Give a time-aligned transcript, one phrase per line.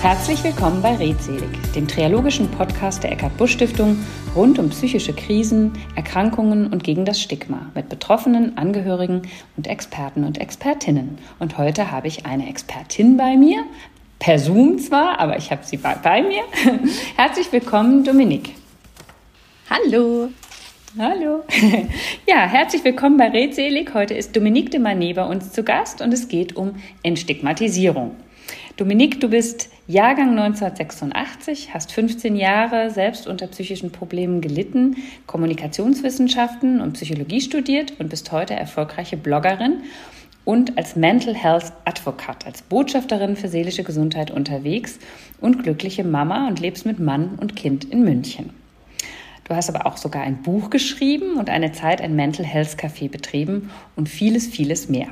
[0.00, 3.98] Herzlich willkommen bei Redselig, dem triologischen Podcast der Eckart Busch Stiftung
[4.36, 9.22] rund um psychische Krisen, Erkrankungen und gegen das Stigma mit Betroffenen, Angehörigen
[9.56, 11.18] und Experten und Expertinnen.
[11.40, 13.64] Und heute habe ich eine Expertin bei mir,
[14.20, 16.44] per Zoom zwar, aber ich habe sie bei, bei mir.
[17.16, 18.54] Herzlich willkommen, Dominik.
[19.68, 20.28] Hallo.
[20.96, 21.42] Hallo.
[22.26, 23.94] Ja, herzlich willkommen bei Redselig.
[23.94, 28.14] Heute ist Dominique de Manet bei uns zu Gast und es geht um Entstigmatisierung.
[28.78, 36.92] Dominique, du bist Jahrgang 1986, hast 15 Jahre selbst unter psychischen Problemen gelitten, Kommunikationswissenschaften und
[36.92, 39.82] Psychologie studiert und bist heute erfolgreiche Bloggerin
[40.44, 45.00] und als Mental Health Advocate, als Botschafterin für seelische Gesundheit unterwegs
[45.40, 48.50] und glückliche Mama und lebst mit Mann und Kind in München.
[49.42, 53.10] Du hast aber auch sogar ein Buch geschrieben und eine Zeit ein Mental Health Café
[53.10, 55.08] betrieben und vieles, vieles mehr.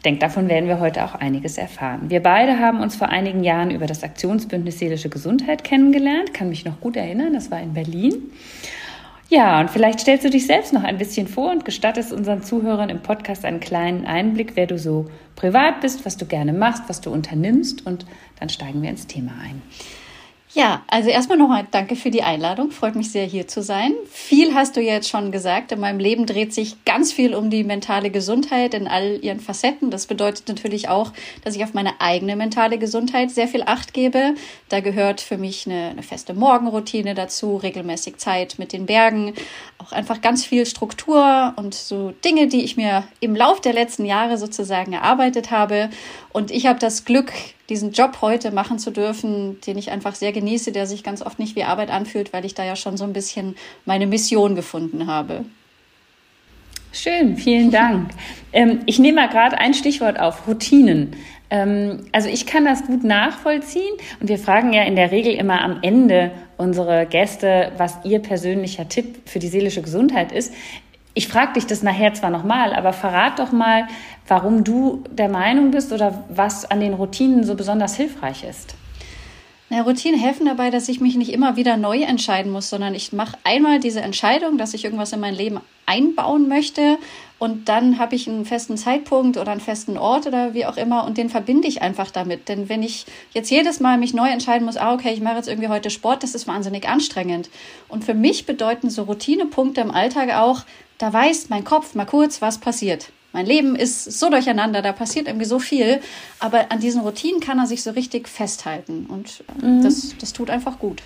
[0.00, 2.08] Ich denke, davon werden wir heute auch einiges erfahren.
[2.08, 6.64] Wir beide haben uns vor einigen Jahren über das Aktionsbündnis Seelische Gesundheit kennengelernt, kann mich
[6.64, 8.14] noch gut erinnern, das war in Berlin.
[9.28, 12.88] Ja, und vielleicht stellst du dich selbst noch ein bisschen vor und gestattest unseren Zuhörern
[12.88, 17.02] im Podcast einen kleinen Einblick, wer du so privat bist, was du gerne machst, was
[17.02, 18.06] du unternimmst und
[18.38, 19.60] dann steigen wir ins Thema ein.
[20.52, 22.72] Ja, also erstmal nochmal danke für die Einladung.
[22.72, 23.92] Freut mich sehr, hier zu sein.
[24.10, 25.70] Viel hast du jetzt schon gesagt.
[25.70, 29.92] In meinem Leben dreht sich ganz viel um die mentale Gesundheit in all ihren Facetten.
[29.92, 31.12] Das bedeutet natürlich auch,
[31.44, 34.34] dass ich auf meine eigene mentale Gesundheit sehr viel Acht gebe.
[34.68, 39.34] Da gehört für mich eine, eine feste Morgenroutine dazu, regelmäßig Zeit mit den Bergen,
[39.78, 44.04] auch einfach ganz viel Struktur und so Dinge, die ich mir im Lauf der letzten
[44.04, 45.90] Jahre sozusagen erarbeitet habe.
[46.32, 47.32] Und ich habe das Glück,
[47.70, 51.38] diesen Job heute machen zu dürfen, den ich einfach sehr genieße, der sich ganz oft
[51.38, 55.06] nicht wie Arbeit anfühlt, weil ich da ja schon so ein bisschen meine Mission gefunden
[55.06, 55.44] habe.
[56.92, 58.10] Schön, vielen Dank.
[58.52, 61.14] ähm, ich nehme mal gerade ein Stichwort auf, Routinen.
[61.48, 65.62] Ähm, also ich kann das gut nachvollziehen und wir fragen ja in der Regel immer
[65.62, 70.52] am Ende unsere Gäste, was ihr persönlicher Tipp für die seelische Gesundheit ist.
[71.14, 73.88] Ich frage dich das nachher zwar nochmal, aber verrat doch mal,
[74.30, 78.76] warum du der Meinung bist oder was an den Routinen so besonders hilfreich ist.
[79.70, 83.12] Na, Routinen helfen dabei, dass ich mich nicht immer wieder neu entscheiden muss, sondern ich
[83.12, 86.98] mache einmal diese Entscheidung, dass ich irgendwas in mein Leben einbauen möchte
[87.40, 91.04] und dann habe ich einen festen Zeitpunkt oder einen festen Ort oder wie auch immer
[91.04, 92.48] und den verbinde ich einfach damit.
[92.48, 95.48] Denn wenn ich jetzt jedes Mal mich neu entscheiden muss, ah, okay, ich mache jetzt
[95.48, 97.50] irgendwie heute Sport, das ist wahnsinnig anstrengend.
[97.88, 100.62] Und für mich bedeuten so Routinepunkte im Alltag auch,
[100.98, 103.10] da weiß mein Kopf mal kurz, was passiert.
[103.32, 106.00] Mein Leben ist so durcheinander, da passiert irgendwie so viel,
[106.40, 109.82] aber an diesen Routinen kann er sich so richtig festhalten und äh, mhm.
[109.82, 111.02] das, das tut einfach gut.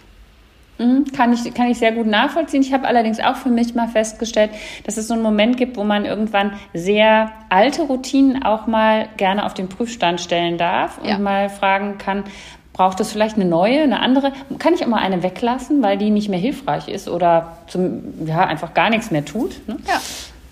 [0.79, 2.61] Mhm, kann ich, kann ich sehr gut nachvollziehen.
[2.61, 4.51] Ich habe allerdings auch für mich mal festgestellt,
[4.85, 9.47] dass es so einen Moment gibt, wo man irgendwann sehr alte Routinen auch mal gerne
[9.47, 11.19] auf den Prüfstand stellen darf und ja.
[11.19, 12.25] mal fragen kann,
[12.73, 14.33] braucht es vielleicht eine neue, eine andere?
[14.59, 18.45] Kann ich auch mal eine weglassen, weil die nicht mehr hilfreich ist oder zum, ja,
[18.45, 19.67] einfach gar nichts mehr tut?
[19.69, 19.77] Ne?
[19.87, 20.01] Ja.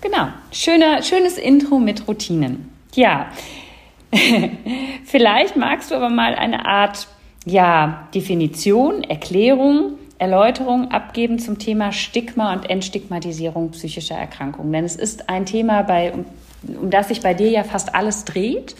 [0.03, 0.27] Genau.
[0.51, 2.69] Schöner, schönes Intro mit Routinen.
[2.93, 3.27] Ja.
[5.05, 7.07] Vielleicht magst du aber mal eine Art
[7.45, 14.73] ja, Definition, Erklärung, Erläuterung abgeben zum Thema Stigma und Entstigmatisierung psychischer Erkrankungen.
[14.73, 16.25] Denn es ist ein Thema, bei, um,
[16.81, 18.75] um das sich bei dir ja fast alles dreht.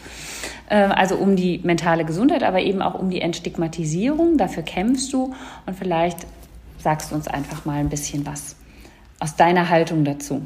[0.68, 4.36] Äh, also um die mentale Gesundheit, aber eben auch um die Entstigmatisierung.
[4.36, 6.18] Dafür kämpfst du und vielleicht
[6.76, 8.56] sagst du uns einfach mal ein bisschen was
[9.20, 10.42] aus deiner Haltung dazu.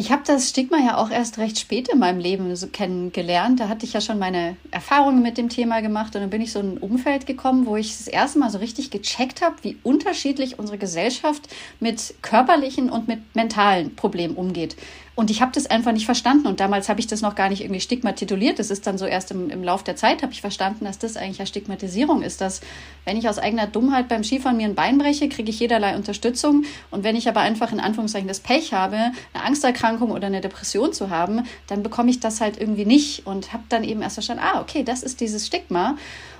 [0.00, 3.60] Ich habe das Stigma ja auch erst recht spät in meinem Leben so kennengelernt.
[3.60, 6.52] Da hatte ich ja schon meine Erfahrungen mit dem Thema gemacht und dann bin ich
[6.52, 9.76] so in ein Umfeld gekommen, wo ich das erste Mal so richtig gecheckt habe, wie
[9.82, 11.50] unterschiedlich unsere Gesellschaft
[11.80, 14.74] mit körperlichen und mit mentalen Problemen umgeht.
[15.20, 16.46] Und ich habe das einfach nicht verstanden.
[16.46, 18.58] Und damals habe ich das noch gar nicht irgendwie stigmatituliert.
[18.58, 21.18] Das ist dann so erst im, im Lauf der Zeit, habe ich verstanden, dass das
[21.18, 22.40] eigentlich ja Stigmatisierung ist.
[22.40, 22.62] Dass,
[23.04, 26.64] wenn ich aus eigener Dummheit beim Skifahren mir ein Bein breche, kriege ich jederlei Unterstützung.
[26.90, 28.96] Und wenn ich aber einfach in Anführungszeichen das Pech habe,
[29.34, 33.26] eine Angsterkrankung oder eine Depression zu haben, dann bekomme ich das halt irgendwie nicht.
[33.26, 35.98] Und habe dann eben erst verstanden, ah, okay, das ist dieses Stigma.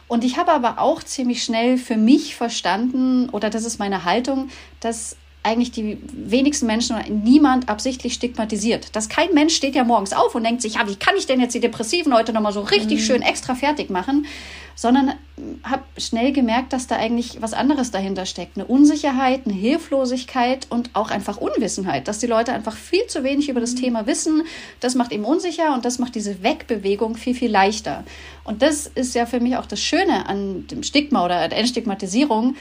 [0.08, 4.48] Und ich habe aber auch ziemlich schnell für mich verstanden, oder das ist meine Haltung,
[4.80, 8.94] dass eigentlich die wenigsten Menschen oder niemand absichtlich stigmatisiert.
[8.94, 11.40] Dass kein Mensch steht ja morgens auf und denkt sich, ja, wie kann ich denn
[11.40, 13.04] jetzt die Depressiven heute nochmal so richtig mhm.
[13.04, 14.26] schön extra fertig machen?
[14.74, 15.14] Sondern
[15.62, 18.56] habe schnell gemerkt, dass da eigentlich was anderes dahinter steckt.
[18.56, 22.06] Eine Unsicherheit, eine Hilflosigkeit und auch einfach Unwissenheit.
[22.06, 23.80] Dass die Leute einfach viel zu wenig über das mhm.
[23.80, 24.42] Thema wissen.
[24.80, 28.04] Das macht eben unsicher und das macht diese Wegbewegung viel, viel leichter.
[28.44, 32.56] Und das ist ja für mich auch das Schöne an dem Stigma oder der Entstigmatisierung,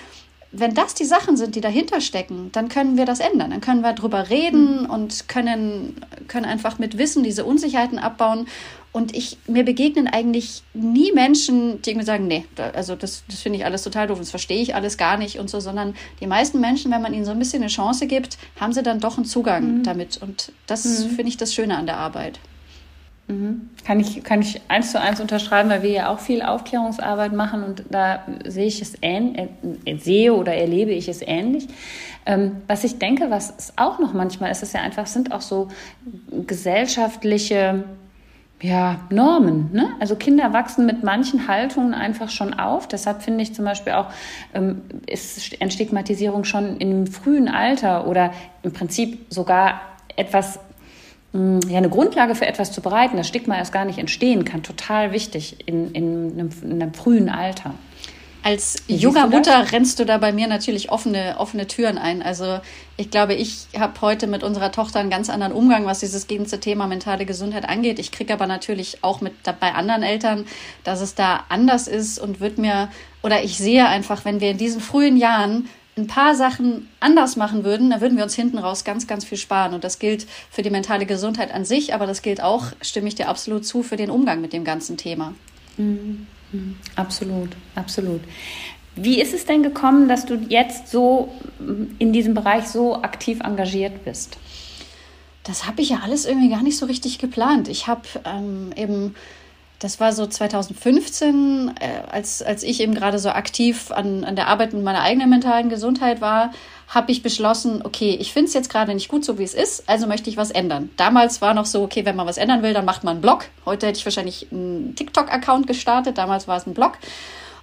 [0.52, 3.52] wenn das die Sachen sind, die dahinter stecken, dann können wir das ändern.
[3.52, 4.90] Dann können wir drüber reden mhm.
[4.90, 8.48] und können, können einfach mit Wissen diese Unsicherheiten abbauen.
[8.92, 13.42] Und ich, mir begegnen eigentlich nie Menschen, die irgendwie sagen, nee, da, also das, das
[13.42, 16.26] finde ich alles total doof, das verstehe ich alles gar nicht und so, sondern die
[16.26, 19.18] meisten Menschen, wenn man ihnen so ein bisschen eine Chance gibt, haben sie dann doch
[19.18, 19.84] einen Zugang mhm.
[19.84, 20.18] damit.
[20.20, 21.10] Und das mhm.
[21.10, 22.40] finde ich das Schöne an der Arbeit.
[23.86, 27.64] Kann ich, kann ich eins zu eins unterschreiben, weil wir ja auch viel Aufklärungsarbeit machen
[27.64, 29.50] und da sehe ich es ähnlich,
[29.86, 31.68] äh, sehe oder erlebe ich es ähnlich.
[32.26, 35.42] Ähm, was ich denke, was es auch noch manchmal ist, ist ja einfach, sind auch
[35.42, 35.68] so
[36.48, 37.84] gesellschaftliche
[38.62, 39.70] ja, Normen.
[39.72, 39.90] Ne?
[40.00, 42.88] Also Kinder wachsen mit manchen Haltungen einfach schon auf.
[42.88, 44.08] Deshalb finde ich zum Beispiel auch,
[44.54, 48.32] ähm, ist Entstigmatisierung schon im frühen Alter oder
[48.64, 49.82] im Prinzip sogar
[50.16, 50.60] etwas
[51.34, 55.12] ja, eine Grundlage für etwas zu bereiten, das Stigma erst gar nicht entstehen kann, total
[55.12, 57.76] wichtig in, in, einem, in einem frühen Alter.
[58.42, 62.22] Als junger Mutter rennst du da bei mir natürlich offene, offene Türen ein.
[62.22, 62.62] Also
[62.96, 66.62] ich glaube, ich habe heute mit unserer Tochter einen ganz anderen Umgang, was dieses ganze
[66.62, 68.00] Thema mentale Gesundheit angeht.
[68.00, 70.46] Ich kriege aber natürlich auch mit bei anderen Eltern,
[70.86, 72.88] dass es da anders ist und wird mir,
[73.24, 75.68] oder ich sehe einfach, wenn wir in diesen frühen Jahren
[75.98, 79.38] ein paar Sachen anders machen würden, dann würden wir uns hinten raus ganz, ganz viel
[79.38, 79.74] sparen.
[79.74, 83.16] Und das gilt für die mentale Gesundheit an sich, aber das gilt auch, stimme ich
[83.16, 85.34] dir absolut zu, für den Umgang mit dem ganzen Thema.
[85.78, 86.28] Mhm.
[86.96, 88.22] Absolut, absolut.
[88.96, 91.32] Wie ist es denn gekommen, dass du jetzt so
[92.00, 94.38] in diesem Bereich so aktiv engagiert bist?
[95.44, 97.68] Das habe ich ja alles irgendwie gar nicht so richtig geplant.
[97.68, 99.16] Ich habe ähm, eben
[99.80, 104.48] das war so 2015, äh, als, als ich eben gerade so aktiv an, an der
[104.48, 106.52] Arbeit mit meiner eigenen mentalen Gesundheit war,
[106.90, 109.88] habe ich beschlossen, okay, ich finde es jetzt gerade nicht gut, so wie es ist,
[109.88, 110.90] also möchte ich was ändern.
[110.98, 113.46] Damals war noch so, okay, wenn man was ändern will, dann macht man einen Blog.
[113.66, 116.98] Heute hätte ich wahrscheinlich einen TikTok-Account gestartet, damals war es ein Blog.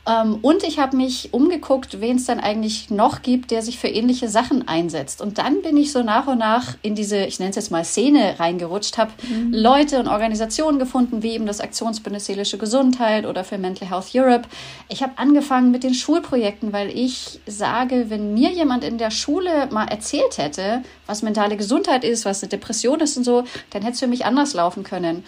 [0.07, 3.89] Ähm, und ich habe mich umgeguckt, wen es dann eigentlich noch gibt, der sich für
[3.89, 5.21] ähnliche Sachen einsetzt.
[5.21, 7.85] Und dann bin ich so nach und nach in diese, ich nenne es jetzt mal
[7.85, 9.53] Szene reingerutscht, habe mhm.
[9.53, 14.49] Leute und Organisationen gefunden, wie eben das Aktionsbündnis Seelische Gesundheit oder für Mental Health Europe.
[14.89, 19.69] Ich habe angefangen mit den Schulprojekten, weil ich sage, wenn mir jemand in der Schule
[19.73, 23.95] mal erzählt hätte, was mentale Gesundheit ist, was eine Depression ist und so, dann hätte
[23.95, 25.25] es für mich anders laufen können.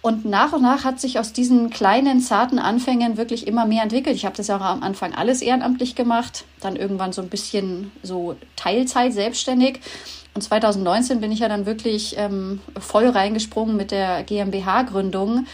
[0.00, 4.14] Und nach und nach hat sich aus diesen kleinen, zarten Anfängen wirklich immer mehr entwickelt.
[4.14, 7.90] Ich habe das ja auch am Anfang alles ehrenamtlich gemacht, dann irgendwann so ein bisschen
[8.02, 9.80] so Teilzeit selbstständig.
[10.34, 15.46] Und 2019 bin ich ja dann wirklich ähm, voll reingesprungen mit der GmbH-Gründung.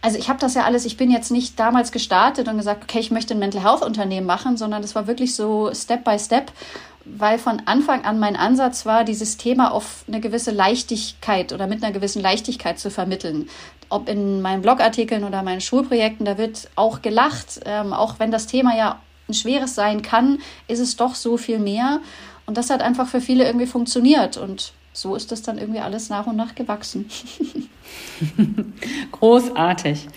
[0.00, 3.00] Also ich habe das ja alles, ich bin jetzt nicht damals gestartet und gesagt, okay,
[3.00, 6.52] ich möchte ein Mental Health Unternehmen machen, sondern das war wirklich so Step by Step
[7.16, 11.82] weil von Anfang an mein Ansatz war, dieses Thema auf eine gewisse Leichtigkeit oder mit
[11.82, 13.48] einer gewissen Leichtigkeit zu vermitteln.
[13.88, 17.60] Ob in meinen Blogartikeln oder meinen Schulprojekten, da wird auch gelacht.
[17.64, 21.58] Ähm, auch wenn das Thema ja ein schweres sein kann, ist es doch so viel
[21.58, 22.00] mehr.
[22.46, 24.36] Und das hat einfach für viele irgendwie funktioniert.
[24.36, 27.08] Und so ist das dann irgendwie alles nach und nach gewachsen.
[29.12, 30.08] Großartig.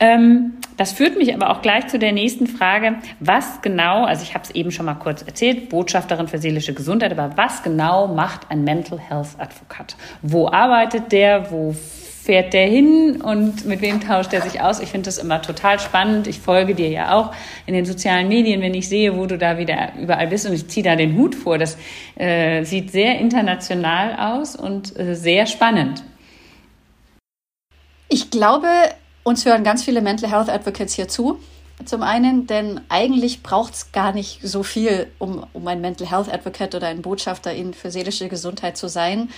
[0.00, 2.96] Ähm, das führt mich aber auch gleich zu der nächsten Frage.
[3.20, 7.12] Was genau, also ich habe es eben schon mal kurz erzählt, Botschafterin für seelische Gesundheit,
[7.16, 9.96] aber was genau macht ein Mental Health Advocate?
[10.22, 11.50] Wo arbeitet der?
[11.50, 11.74] Wo
[12.22, 14.78] fährt der hin und mit wem tauscht er sich aus?
[14.78, 16.28] Ich finde das immer total spannend.
[16.28, 17.34] Ich folge dir ja auch
[17.66, 20.68] in den sozialen Medien, wenn ich sehe, wo du da wieder überall bist und ich
[20.68, 21.58] ziehe da den Hut vor.
[21.58, 21.76] Das
[22.14, 26.04] äh, sieht sehr international aus und äh, sehr spannend.
[28.08, 28.68] Ich glaube,
[29.24, 31.40] uns hören ganz viele Mental Health Advocates hier zu.
[31.86, 36.32] Zum einen, denn eigentlich braucht es gar nicht so viel, um, um ein Mental Health
[36.32, 39.30] Advocate oder ein Botschafter für seelische Gesundheit zu sein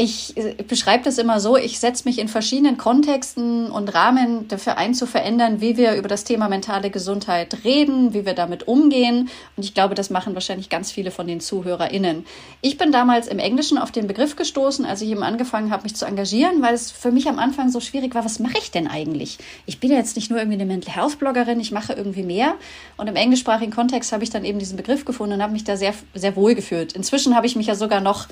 [0.00, 0.32] ich
[0.68, 5.06] beschreibe das immer so, ich setze mich in verschiedenen Kontexten und Rahmen dafür ein, zu
[5.06, 9.28] verändern, wie wir über das Thema mentale Gesundheit reden, wie wir damit umgehen.
[9.56, 12.24] Und ich glaube, das machen wahrscheinlich ganz viele von den ZuhörerInnen.
[12.60, 15.96] Ich bin damals im Englischen auf den Begriff gestoßen, als ich eben angefangen habe, mich
[15.96, 18.86] zu engagieren, weil es für mich am Anfang so schwierig war, was mache ich denn
[18.86, 19.38] eigentlich?
[19.66, 22.54] Ich bin ja jetzt nicht nur irgendwie eine Mental Health Bloggerin, ich mache irgendwie mehr.
[22.98, 25.76] Und im englischsprachigen Kontext habe ich dann eben diesen Begriff gefunden und habe mich da
[25.76, 26.92] sehr, sehr wohl gefühlt.
[26.92, 28.28] Inzwischen habe ich mich ja sogar noch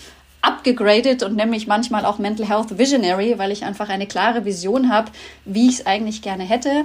[0.46, 4.90] abgegradet und nenne mich manchmal auch Mental Health Visionary, weil ich einfach eine klare Vision
[4.90, 5.10] habe,
[5.44, 6.84] wie ich es eigentlich gerne hätte.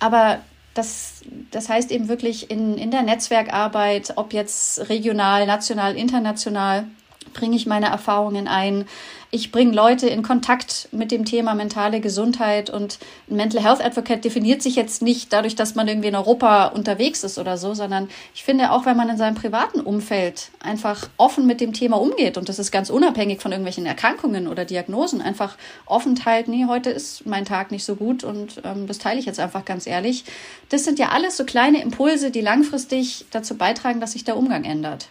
[0.00, 0.38] Aber
[0.74, 6.84] das, das heißt eben wirklich in, in der Netzwerkarbeit, ob jetzt regional, national, international,
[7.32, 8.86] bringe ich meine Erfahrungen ein.
[9.32, 14.62] Ich bringe Leute in Kontakt mit dem Thema mentale Gesundheit und Mental Health Advocate definiert
[14.62, 18.44] sich jetzt nicht dadurch, dass man irgendwie in Europa unterwegs ist oder so, sondern ich
[18.44, 22.48] finde auch, wenn man in seinem privaten Umfeld einfach offen mit dem Thema umgeht und
[22.48, 25.56] das ist ganz unabhängig von irgendwelchen Erkrankungen oder Diagnosen, einfach
[25.86, 29.26] offen teilt, nee, heute ist mein Tag nicht so gut und ähm, das teile ich
[29.26, 30.24] jetzt einfach ganz ehrlich.
[30.68, 34.64] Das sind ja alles so kleine Impulse, die langfristig dazu beitragen, dass sich der Umgang
[34.64, 35.08] ändert.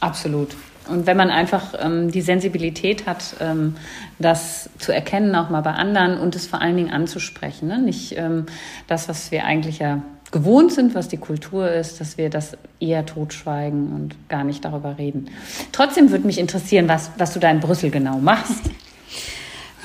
[0.00, 0.56] Absolut,
[0.88, 3.76] Und wenn man einfach ähm, die Sensibilität hat, ähm,
[4.18, 7.68] das zu erkennen, auch mal bei anderen und es vor allen Dingen anzusprechen.
[7.68, 7.80] Ne?
[7.80, 8.46] Nicht ähm,
[8.86, 13.06] das, was wir eigentlich ja gewohnt sind, was die Kultur ist, dass wir das eher
[13.06, 15.30] totschweigen und gar nicht darüber reden.
[15.72, 18.62] Trotzdem würde mich interessieren, was, was du da in Brüssel genau machst.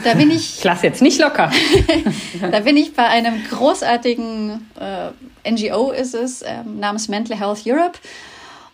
[0.03, 0.59] Da bin ich.
[0.59, 1.51] Ich lasse jetzt nicht locker.
[2.51, 7.97] da bin ich bei einem großartigen äh, NGO ist es, äh, namens Mental Health Europe.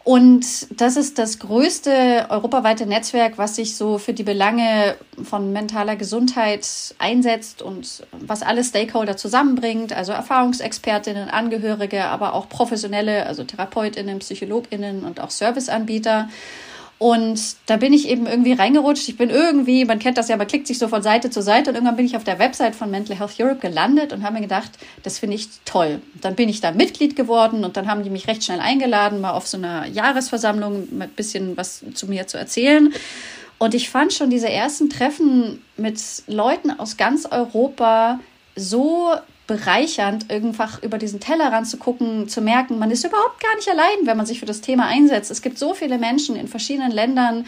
[0.04, 0.46] Und
[0.82, 6.68] das ist das größte europaweite Netzwerk, was sich so für die Belange von mentaler Gesundheit
[6.98, 15.06] einsetzt und was alle Stakeholder zusammenbringt, also Erfahrungsexpertinnen, Angehörige, aber auch professionelle, also Therapeutinnen, Psychologinnen
[15.06, 16.28] und auch Serviceanbieter.
[17.04, 19.10] Und da bin ich eben irgendwie reingerutscht.
[19.10, 21.70] Ich bin irgendwie, man kennt das ja, man klickt sich so von Seite zu Seite
[21.70, 24.42] und irgendwann bin ich auf der Website von Mental Health Europe gelandet und habe mir
[24.42, 24.72] gedacht,
[25.04, 26.00] das finde ich toll.
[26.22, 29.32] Dann bin ich da Mitglied geworden und dann haben die mich recht schnell eingeladen, mal
[29.32, 32.94] auf so einer Jahresversammlung ein bisschen was zu mir zu erzählen.
[33.58, 38.22] Und ich fand schon diese ersten Treffen mit Leuten aus ganz Europa
[38.56, 39.12] so
[39.48, 44.06] bereichernd, einfach über diesen Tellerrand zu gucken, zu merken, man ist überhaupt gar nicht allein,
[44.06, 45.32] wenn man sich für das Thema einsetzt.
[45.32, 47.46] Es gibt so viele Menschen in verschiedenen Ländern,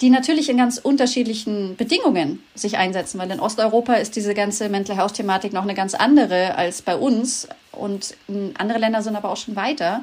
[0.00, 4.96] die natürlich in ganz unterschiedlichen Bedingungen sich einsetzen, weil in Osteuropa ist diese ganze Mental
[4.96, 8.16] Health Thematik noch eine ganz andere als bei uns und
[8.58, 10.02] andere Länder sind aber auch schon weiter.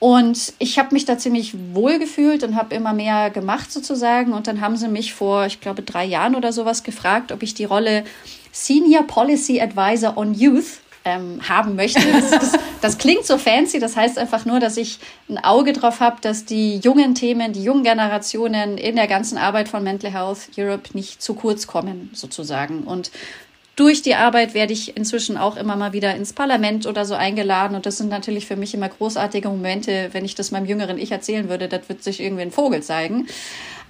[0.00, 4.32] Und ich habe mich da ziemlich wohl gefühlt und habe immer mehr gemacht sozusagen.
[4.32, 7.54] Und dann haben sie mich vor, ich glaube, drei Jahren oder sowas gefragt, ob ich
[7.54, 8.04] die Rolle
[8.64, 12.00] Senior Policy Advisor on Youth ähm, haben möchte.
[12.12, 14.98] Das, das, das, klingt so fancy, das heißt einfach nur, dass ich
[15.28, 19.68] ein Auge drauf habe, dass die jungen Themen, die jungen Generationen in der ganzen Arbeit
[19.68, 22.82] von Mental Health Europe nicht zu kurz kommen, sozusagen.
[22.82, 23.12] Und
[23.76, 27.76] durch die Arbeit werde ich inzwischen auch immer mal wieder ins Parlament oder so eingeladen.
[27.76, 31.12] Und das sind natürlich für mich immer großartige Momente, wenn ich das meinem jüngeren Ich
[31.12, 33.28] erzählen würde, das wird sich irgendwie ein Vogel zeigen.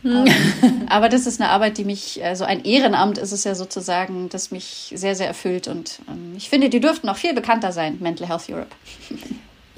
[0.03, 0.27] Hm.
[0.27, 4.29] Ähm, aber das ist eine Arbeit, die mich, also ein Ehrenamt ist es ja sozusagen,
[4.29, 5.69] das mich sehr, sehr erfüllt.
[5.69, 8.75] Und ähm, ich finde, die dürften noch viel bekannter sein, Mental Health Europe.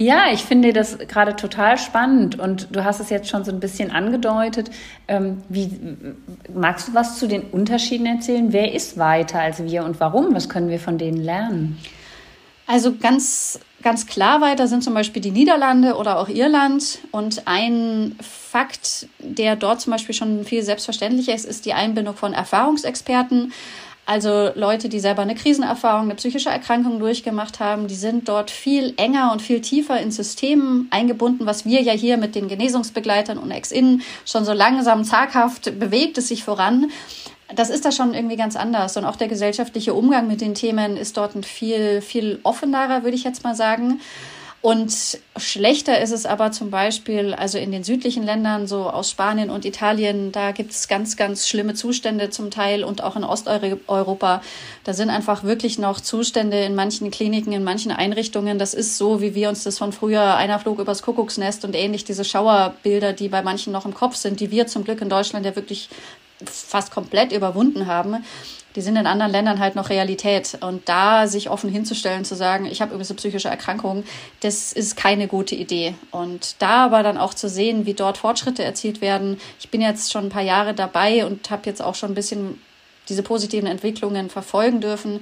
[0.01, 3.61] Ja, ich finde das gerade total spannend und du hast es jetzt schon so ein
[3.61, 4.71] bisschen angedeutet.
[5.09, 5.79] Ähm, wie,
[6.55, 8.51] magst du was zu den Unterschieden erzählen?
[8.51, 10.35] Wer ist weiter als wir und warum?
[10.35, 11.77] Was können wir von denen lernen?
[12.67, 16.99] Also ganz, ganz klar weiter sind zum Beispiel die Niederlande oder auch Irland.
[17.11, 22.33] Und ein Fakt, der dort zum Beispiel schon viel selbstverständlicher ist, ist die Einbindung von
[22.33, 23.53] Erfahrungsexperten.
[24.07, 28.93] Also Leute, die selber eine Krisenerfahrung, eine psychische Erkrankung durchgemacht haben, die sind dort viel
[28.97, 33.53] enger und viel tiefer ins System eingebunden, was wir ja hier mit den Genesungsbegleitern und
[33.53, 36.91] Ex-Innen schon so langsam zaghaft bewegt es sich voran
[37.55, 38.97] das ist da schon irgendwie ganz anders.
[38.97, 43.17] Und auch der gesellschaftliche Umgang mit den Themen ist dort ein viel, viel offenerer, würde
[43.17, 44.01] ich jetzt mal sagen.
[44.63, 49.49] Und schlechter ist es aber zum Beispiel, also in den südlichen Ländern, so aus Spanien
[49.49, 54.43] und Italien, da gibt es ganz, ganz schlimme Zustände zum Teil und auch in Osteuropa.
[54.85, 58.59] Da sind einfach wirklich noch Zustände in manchen Kliniken, in manchen Einrichtungen.
[58.59, 62.05] Das ist so, wie wir uns das von früher, einer flog übers Kuckucksnest und ähnlich
[62.05, 65.47] diese Schauerbilder, die bei manchen noch im Kopf sind, die wir zum Glück in Deutschland
[65.47, 65.89] ja wirklich
[66.47, 68.25] fast komplett überwunden haben,
[68.77, 70.59] die sind in anderen Ländern halt noch Realität.
[70.61, 74.05] Und da sich offen hinzustellen, zu sagen, ich habe übrigens eine psychische Erkrankung,
[74.41, 75.95] das ist keine gute Idee.
[76.11, 79.41] Und da aber dann auch zu sehen, wie dort Fortschritte erzielt werden.
[79.59, 82.61] Ich bin jetzt schon ein paar Jahre dabei und habe jetzt auch schon ein bisschen
[83.09, 85.21] diese positiven Entwicklungen verfolgen dürfen.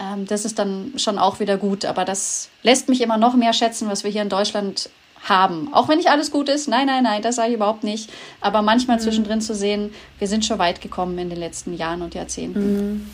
[0.00, 1.84] Ähm, das ist dann schon auch wieder gut.
[1.84, 4.88] Aber das lässt mich immer noch mehr schätzen, was wir hier in Deutschland
[5.24, 5.72] haben.
[5.72, 8.10] Auch wenn nicht alles gut ist, nein, nein, nein, das sage ich überhaupt nicht.
[8.40, 9.02] Aber manchmal mhm.
[9.02, 12.76] zwischendrin zu sehen, wir sind schon weit gekommen in den letzten Jahren und Jahrzehnten.
[12.76, 13.10] Mhm.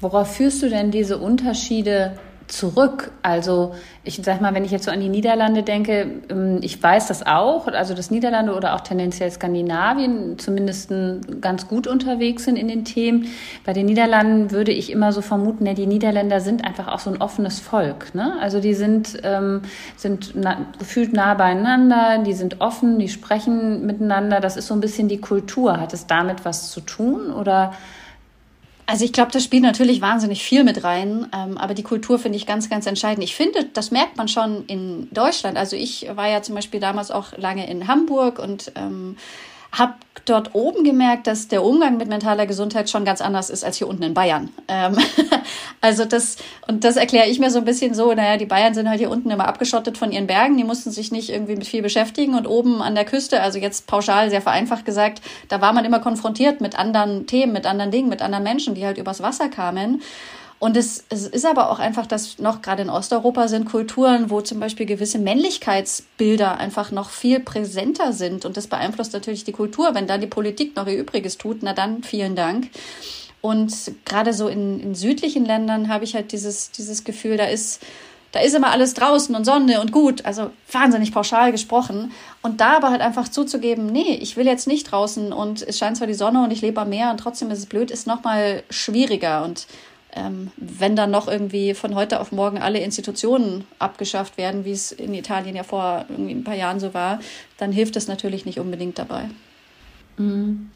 [0.00, 3.10] Worauf führst du denn diese Unterschiede zurück.
[3.22, 3.74] Also
[4.04, 7.26] ich sag mal, wenn ich jetzt so an die Niederlande denke, ähm, ich weiß das
[7.26, 10.90] auch, also dass Niederlande oder auch tendenziell Skandinavien zumindest
[11.40, 13.26] ganz gut unterwegs sind in den Themen.
[13.64, 17.10] Bei den Niederlanden würde ich immer so vermuten, ja, die Niederländer sind einfach auch so
[17.10, 18.14] ein offenes Volk.
[18.14, 18.34] Ne?
[18.40, 19.62] Also die sind, ähm,
[19.96, 24.40] sind na, gefühlt nah beieinander, die sind offen, die sprechen miteinander.
[24.40, 25.78] Das ist so ein bisschen die Kultur.
[25.78, 27.72] Hat es damit was zu tun oder?
[28.90, 32.38] Also ich glaube, das spielt natürlich wahnsinnig viel mit rein, ähm, aber die Kultur finde
[32.38, 33.22] ich ganz, ganz entscheidend.
[33.22, 35.58] Ich finde, das merkt man schon in Deutschland.
[35.58, 39.18] Also ich war ja zum Beispiel damals auch lange in Hamburg und ähm,
[39.72, 39.92] habe
[40.28, 43.88] dort oben gemerkt, dass der Umgang mit mentaler Gesundheit schon ganz anders ist als hier
[43.88, 44.50] unten in Bayern.
[44.68, 44.96] Ähm,
[45.80, 48.88] also das, und das erkläre ich mir so ein bisschen so, naja, die Bayern sind
[48.88, 51.82] halt hier unten immer abgeschottet von ihren Bergen, die mussten sich nicht irgendwie mit viel
[51.82, 55.84] beschäftigen und oben an der Küste, also jetzt pauschal sehr vereinfacht gesagt, da war man
[55.84, 59.48] immer konfrontiert mit anderen Themen, mit anderen Dingen, mit anderen Menschen, die halt übers Wasser
[59.48, 60.02] kamen.
[60.58, 64.40] Und es, es ist aber auch einfach, dass noch gerade in Osteuropa sind Kulturen, wo
[64.40, 68.44] zum Beispiel gewisse Männlichkeitsbilder einfach noch viel präsenter sind.
[68.44, 69.94] Und das beeinflusst natürlich die Kultur.
[69.94, 72.70] Wenn da die Politik noch ihr Übriges tut, na dann vielen Dank.
[73.40, 73.72] Und
[74.04, 77.80] gerade so in, in südlichen Ländern habe ich halt dieses, dieses Gefühl, da ist,
[78.32, 82.10] da ist immer alles draußen und Sonne und gut, also wahnsinnig pauschal gesprochen.
[82.42, 85.96] Und da aber halt einfach zuzugeben, nee, ich will jetzt nicht draußen und es scheint
[85.96, 88.64] zwar die Sonne und ich lebe am Meer und trotzdem ist es blöd, ist nochmal
[88.70, 89.44] schwieriger.
[89.44, 89.68] Und
[90.18, 94.92] ähm, wenn dann noch irgendwie von heute auf morgen alle Institutionen abgeschafft werden, wie es
[94.92, 97.20] in Italien ja vor irgendwie ein paar Jahren so war,
[97.58, 99.30] dann hilft das natürlich nicht unbedingt dabei.
[100.16, 100.70] Mhm.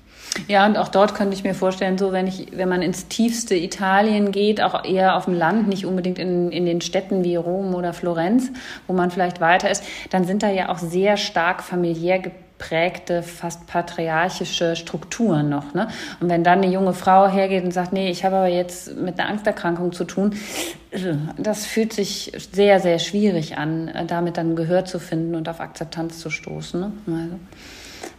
[0.49, 3.55] Ja, und auch dort könnte ich mir vorstellen, so wenn ich, wenn man ins tiefste
[3.55, 7.75] Italien geht, auch eher auf dem Land, nicht unbedingt in, in den Städten wie Rom
[7.75, 8.51] oder Florenz,
[8.87, 12.23] wo man vielleicht weiter ist, dann sind da ja auch sehr stark familiär
[12.63, 15.75] geprägte, fast patriarchische Strukturen noch.
[15.75, 15.89] Ne?
[16.21, 19.19] Und wenn dann eine junge Frau hergeht und sagt, nee, ich habe aber jetzt mit
[19.19, 20.35] einer Angsterkrankung zu tun,
[21.37, 26.19] das fühlt sich sehr, sehr schwierig an, damit dann Gehör zu finden und auf Akzeptanz
[26.19, 26.81] zu stoßen.
[26.81, 26.93] Ne?
[27.07, 27.39] Also.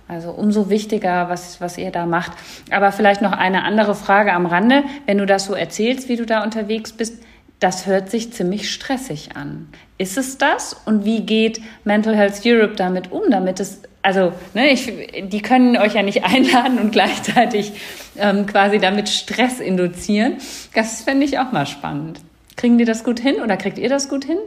[0.05, 2.33] Also umso wichtiger, was, was ihr da macht.
[2.71, 4.83] Aber vielleicht noch eine andere Frage am Rande.
[5.05, 7.23] Wenn du das so erzählst, wie du da unterwegs bist,
[7.59, 9.69] das hört sich ziemlich stressig an.
[10.03, 10.75] Ist es das?
[10.85, 14.91] Und wie geht Mental Health Europe damit um, damit es, also, ne, ich,
[15.23, 17.71] die können euch ja nicht einladen und gleichzeitig
[18.17, 20.39] ähm, quasi damit Stress induzieren.
[20.75, 22.19] Das fände ich auch mal spannend.
[22.57, 24.37] Kriegen die das gut hin oder kriegt ihr das gut hin?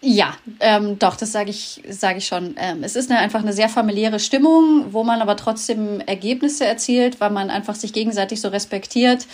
[0.00, 2.54] Ja, ähm, doch, das sage ich, sage ich schon.
[2.56, 7.20] Ähm, es ist eine, einfach eine sehr familiäre Stimmung, wo man aber trotzdem Ergebnisse erzielt,
[7.20, 9.26] weil man einfach sich gegenseitig so respektiert.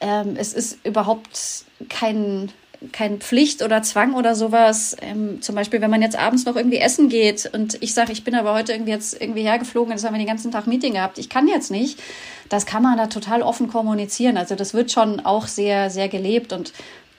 [0.00, 2.52] Ähm, es ist überhaupt kein,
[2.92, 4.96] kein Pflicht oder Zwang oder sowas.
[5.00, 8.24] Ähm, zum Beispiel, wenn man jetzt abends noch irgendwie essen geht und ich sage, ich
[8.24, 11.18] bin aber heute irgendwie jetzt irgendwie hergeflogen, jetzt haben wir den ganzen Tag Meeting gehabt,
[11.18, 12.00] ich kann jetzt nicht.
[12.48, 14.36] Das kann man da total offen kommunizieren.
[14.36, 16.72] Also das wird schon auch sehr, sehr gelebt und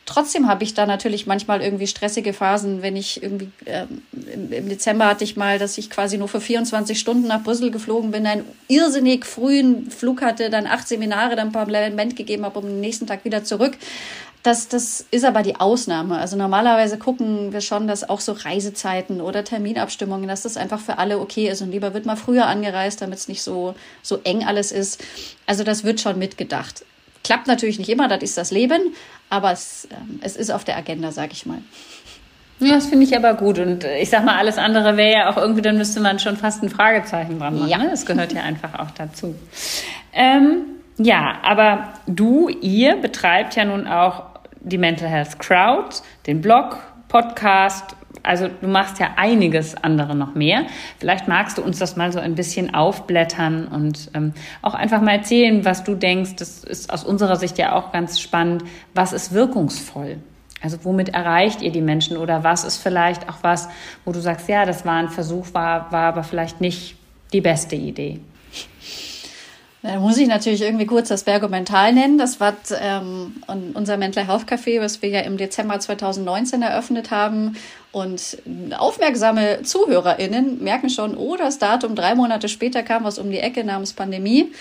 [0.10, 4.02] Trotzdem habe ich da natürlich manchmal irgendwie stressige Phasen, wenn ich irgendwie ähm,
[4.52, 8.10] im, Dezember hatte ich mal, dass ich quasi nur für 24 Stunden nach Brüssel geflogen
[8.10, 12.58] bin, einen irrsinnig frühen Flug hatte, dann acht Seminare, dann ein paar Parlament gegeben habe,
[12.58, 13.78] um den nächsten Tag wieder zurück.
[14.44, 16.18] Das, das ist aber die Ausnahme.
[16.18, 20.98] Also normalerweise gucken wir schon, dass auch so Reisezeiten oder Terminabstimmungen, dass das einfach für
[20.98, 24.46] alle okay ist und lieber wird mal früher angereist, damit es nicht so, so eng
[24.46, 25.04] alles ist.
[25.46, 26.86] Also das wird schon mitgedacht.
[27.26, 28.94] Klappt natürlich nicht immer, das ist das Leben,
[29.30, 31.60] aber es, ähm, es ist auf der Agenda, sage ich mal.
[32.62, 33.60] Ja, das finde ich aber gut.
[33.60, 36.38] Und äh, ich sag mal, alles andere wäre ja auch irgendwie, dann müsste man schon
[36.38, 37.70] fast ein Fragezeichen dran machen.
[37.70, 37.78] Ja.
[37.78, 37.90] Ne?
[37.90, 39.36] Das gehört ja einfach auch dazu.
[40.14, 40.62] Ähm,
[40.98, 44.29] ja, aber du, ihr betreibt ja nun auch
[44.62, 50.66] die Mental Health Crowd, den Blog, Podcast also du machst ja einiges andere noch mehr.
[51.00, 55.14] Vielleicht magst du uns das mal so ein bisschen aufblättern und ähm, auch einfach mal
[55.14, 56.36] erzählen, was du denkst.
[56.38, 58.64] Das ist aus unserer Sicht ja auch ganz spannend.
[58.94, 60.18] Was ist wirkungsvoll?
[60.62, 63.70] Also womit erreicht ihr die Menschen oder was ist vielleicht auch was,
[64.04, 66.98] wo du sagst, ja, das war ein Versuch, war, war aber vielleicht nicht
[67.32, 68.20] die beste Idee?
[69.82, 72.18] Da muss ich natürlich irgendwie kurz das Bergomental nennen.
[72.18, 77.56] Das war ähm, unser Mental Health Café, was wir ja im Dezember 2019 eröffnet haben.
[77.94, 78.38] Und
[78.78, 83.64] aufmerksame ZuhörerInnen merken schon, oh, das Datum drei Monate später kam was um die Ecke
[83.64, 84.52] namens Pandemie.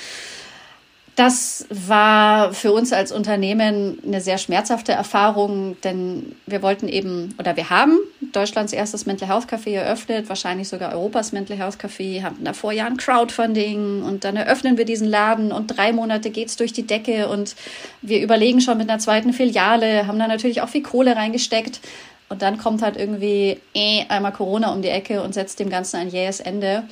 [1.18, 7.56] Das war für uns als Unternehmen eine sehr schmerzhafte Erfahrung, denn wir wollten eben oder
[7.56, 7.98] wir haben
[8.32, 12.86] Deutschlands erstes Mental Health Café eröffnet, wahrscheinlich sogar Europas Mental Health Café, hatten davor ja
[12.86, 17.28] ein Crowdfunding und dann eröffnen wir diesen Laden und drei Monate geht's durch die Decke
[17.28, 17.56] und
[18.00, 21.80] wir überlegen schon mit einer zweiten Filiale, haben da natürlich auch viel Kohle reingesteckt
[22.28, 25.96] und dann kommt halt irgendwie eh, einmal Corona um die Ecke und setzt dem Ganzen
[25.96, 26.84] ein jähes Ende.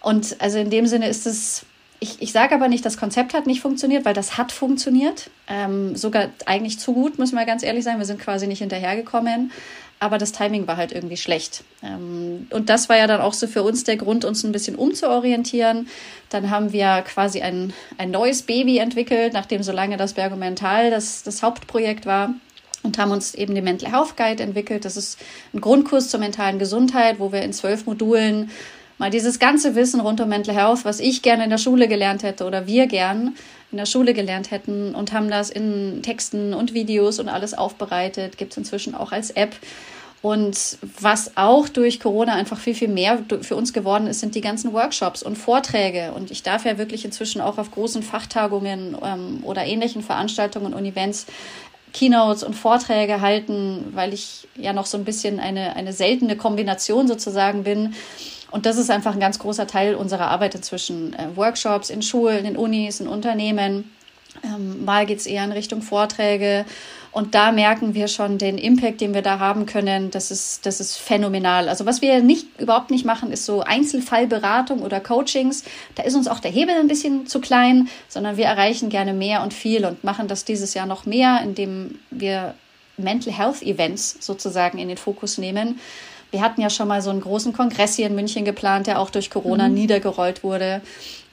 [0.00, 1.66] Und also in dem Sinne ist es
[2.00, 5.30] ich, ich sage aber nicht, das Konzept hat nicht funktioniert, weil das hat funktioniert.
[5.48, 7.98] Ähm, sogar eigentlich zu gut, muss man ganz ehrlich sein.
[7.98, 9.52] Wir sind quasi nicht hinterhergekommen.
[10.02, 11.62] Aber das Timing war halt irgendwie schlecht.
[11.82, 14.76] Ähm, und das war ja dann auch so für uns der Grund, uns ein bisschen
[14.76, 15.88] umzuorientieren.
[16.30, 21.22] Dann haben wir quasi ein, ein neues Baby entwickelt, nachdem so lange das Bergomental das,
[21.22, 22.32] das Hauptprojekt war
[22.82, 24.86] und haben uns eben den Mental Health Guide entwickelt.
[24.86, 25.18] Das ist
[25.52, 28.50] ein Grundkurs zur mentalen Gesundheit, wo wir in zwölf Modulen
[29.00, 32.22] mal dieses ganze Wissen rund um Mental Health, was ich gerne in der Schule gelernt
[32.22, 33.34] hätte oder wir gern
[33.72, 38.36] in der Schule gelernt hätten und haben das in Texten und Videos und alles aufbereitet,
[38.36, 39.56] gibt es inzwischen auch als App.
[40.20, 44.42] Und was auch durch Corona einfach viel, viel mehr für uns geworden ist, sind die
[44.42, 46.12] ganzen Workshops und Vorträge.
[46.12, 50.84] Und ich darf ja wirklich inzwischen auch auf großen Fachtagungen ähm, oder ähnlichen Veranstaltungen und
[50.84, 51.24] Events
[51.94, 57.08] Keynotes und Vorträge halten, weil ich ja noch so ein bisschen eine, eine seltene Kombination
[57.08, 57.94] sozusagen bin
[58.50, 61.14] und das ist einfach ein ganz großer Teil unserer Arbeit inzwischen.
[61.14, 63.90] Äh, Workshops in Schulen, in Unis, in Unternehmen,
[64.44, 66.64] Ähm, mal geht es eher in Richtung Vorträge.
[67.12, 70.12] Und da merken wir schon den Impact, den wir da haben können.
[70.12, 71.68] Das ist, das ist phänomenal.
[71.68, 75.64] Also was wir nicht, überhaupt nicht machen, ist so Einzelfallberatung oder Coachings.
[75.96, 79.42] Da ist uns auch der Hebel ein bisschen zu klein, sondern wir erreichen gerne mehr
[79.42, 82.54] und viel und machen das dieses Jahr noch mehr, indem wir
[82.96, 85.80] Mental Health Events sozusagen in den Fokus nehmen.
[86.30, 89.10] Wir hatten ja schon mal so einen großen Kongress hier in München geplant, der auch
[89.10, 89.74] durch Corona mhm.
[89.74, 90.80] niedergerollt wurde.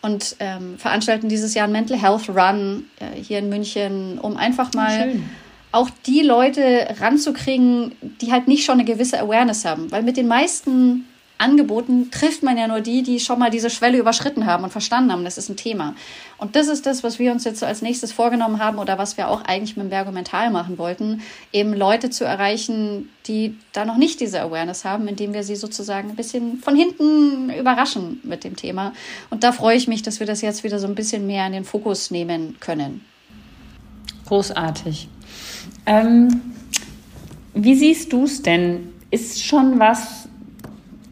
[0.02, 4.74] Und ähm, veranstalten dieses Jahr einen Mental Health Run äh, hier in München, um einfach
[4.74, 5.24] mal Schön
[5.72, 9.92] auch die Leute ranzukriegen, die halt nicht schon eine gewisse Awareness haben.
[9.92, 11.06] Weil mit den meisten
[11.38, 15.12] Angeboten trifft man ja nur die, die schon mal diese Schwelle überschritten haben und verstanden
[15.12, 15.96] haben, das ist ein Thema.
[16.38, 19.18] Und das ist das, was wir uns jetzt so als nächstes vorgenommen haben oder was
[19.18, 21.22] wir auch eigentlich mit dem Bergomental machen wollten,
[21.54, 26.10] eben Leute zu erreichen, die da noch nicht diese Awareness haben, indem wir sie sozusagen
[26.10, 28.94] ein bisschen von hinten überraschen mit dem Thema.
[29.30, 31.54] Und da freue ich mich, dass wir das jetzt wieder so ein bisschen mehr in
[31.54, 33.06] den Fokus nehmen können.
[34.26, 35.08] Großartig.
[35.86, 36.42] Ähm,
[37.54, 38.94] wie siehst du es denn?
[39.10, 40.27] Ist schon was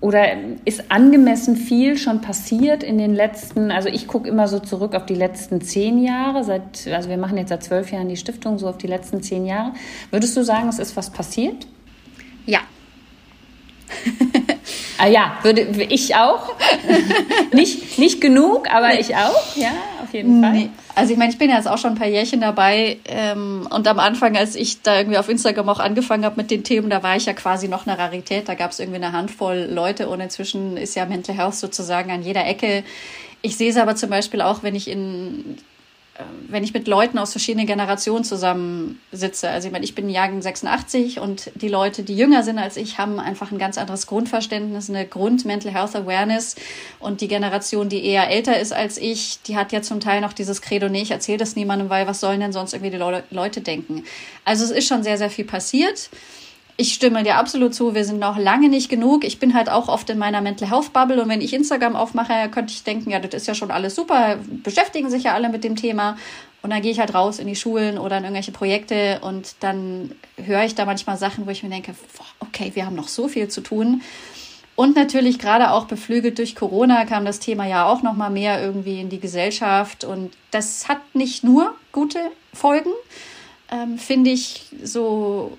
[0.05, 4.93] oder ist angemessen viel schon passiert in den letzten, also ich gucke immer so zurück
[4.93, 8.59] auf die letzten zehn Jahre, seit, also wir machen jetzt seit zwölf Jahren die Stiftung,
[8.59, 9.73] so auf die letzten zehn Jahre.
[10.11, 11.65] Würdest du sagen, es ist was passiert?
[12.45, 12.59] Ja.
[14.97, 16.53] ah ja, würde ich auch.
[17.53, 19.71] nicht, nicht genug, aber ich auch, ja,
[20.03, 20.51] auf jeden Fall.
[20.51, 20.69] Nee.
[20.95, 23.87] Also ich meine, ich bin ja jetzt auch schon ein paar Jährchen dabei ähm, und
[23.87, 27.03] am Anfang, als ich da irgendwie auf Instagram auch angefangen habe mit den Themen, da
[27.03, 28.47] war ich ja quasi noch eine Rarität.
[28.47, 32.23] Da gab es irgendwie eine Handvoll Leute und inzwischen ist ja Mental Health sozusagen an
[32.23, 32.83] jeder Ecke.
[33.41, 35.57] Ich sehe es aber zum Beispiel auch, wenn ich in
[36.47, 41.19] wenn ich mit Leuten aus verschiedenen Generationen zusammensitze, also ich meine, ich bin Jahrgang 86
[41.19, 45.05] und die Leute, die jünger sind als ich, haben einfach ein ganz anderes Grundverständnis, eine
[45.05, 46.55] Grund-Mental Health Awareness.
[46.99, 50.31] Und die Generation, die eher älter ist als ich, die hat ja zum Teil noch
[50.31, 53.23] dieses Credo, nee, ich erzähle das niemandem, weil was sollen denn sonst irgendwie die Le
[53.31, 54.03] Leute denken?
[54.45, 56.09] Also es ist schon sehr, sehr viel passiert
[56.77, 59.23] ich stimme dir absolut zu, wir sind noch lange nicht genug.
[59.23, 62.49] Ich bin halt auch oft in meiner Mental Health Bubble und wenn ich Instagram aufmache,
[62.49, 65.63] könnte ich denken, ja, das ist ja schon alles super, beschäftigen sich ja alle mit
[65.63, 66.17] dem Thema.
[66.61, 70.15] Und dann gehe ich halt raus in die Schulen oder in irgendwelche Projekte und dann
[70.35, 71.93] höre ich da manchmal Sachen, wo ich mir denke,
[72.39, 74.01] okay, wir haben noch so viel zu tun.
[74.75, 78.61] Und natürlich gerade auch beflügelt durch Corona kam das Thema ja auch noch mal mehr
[78.61, 82.19] irgendwie in die Gesellschaft und das hat nicht nur gute
[82.51, 82.89] Folgen,
[83.71, 85.57] ähm, finde ich so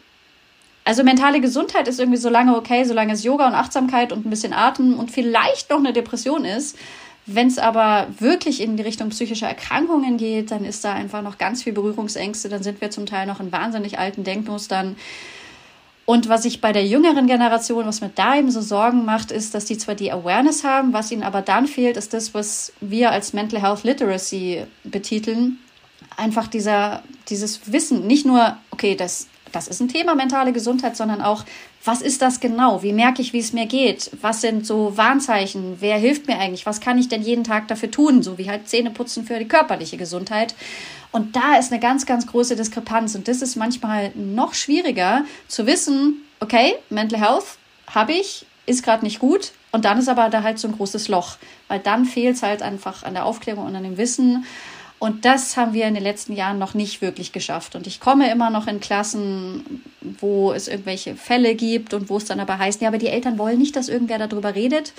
[0.86, 4.30] also mentale Gesundheit ist irgendwie so lange okay, solange es Yoga und Achtsamkeit und ein
[4.30, 6.78] bisschen Atem und vielleicht noch eine Depression ist.
[7.26, 11.38] Wenn es aber wirklich in die Richtung psychischer Erkrankungen geht, dann ist da einfach noch
[11.38, 12.48] ganz viel Berührungsängste.
[12.48, 14.94] Dann sind wir zum Teil noch in wahnsinnig alten Denkmustern.
[16.04, 19.56] Und was ich bei der jüngeren Generation, was mir da eben so Sorgen macht, ist,
[19.56, 23.10] dass die zwar die Awareness haben, was ihnen aber dann fehlt, ist das, was wir
[23.10, 25.58] als Mental Health Literacy betiteln.
[26.16, 31.22] Einfach dieser, dieses Wissen, nicht nur, okay, das das ist ein Thema mentale Gesundheit, sondern
[31.22, 31.44] auch,
[31.84, 32.82] was ist das genau?
[32.82, 34.10] Wie merke ich, wie es mir geht?
[34.20, 35.76] Was sind so Warnzeichen?
[35.80, 36.66] Wer hilft mir eigentlich?
[36.66, 38.22] Was kann ich denn jeden Tag dafür tun?
[38.22, 40.54] So wie halt Zähneputzen für die körperliche Gesundheit.
[41.12, 43.14] Und da ist eine ganz, ganz große Diskrepanz.
[43.14, 49.04] Und das ist manchmal noch schwieriger zu wissen, okay, Mental Health habe ich, ist gerade
[49.04, 49.52] nicht gut.
[49.72, 51.36] Und dann ist aber da halt so ein großes Loch,
[51.68, 54.44] weil dann fehlt es halt einfach an der Aufklärung und an dem Wissen.
[54.98, 57.74] Und das haben wir in den letzten Jahren noch nicht wirklich geschafft.
[57.74, 62.24] Und ich komme immer noch in Klassen, wo es irgendwelche Fälle gibt und wo es
[62.24, 64.94] dann aber heißt, ja, aber die Eltern wollen nicht, dass irgendwer darüber redet.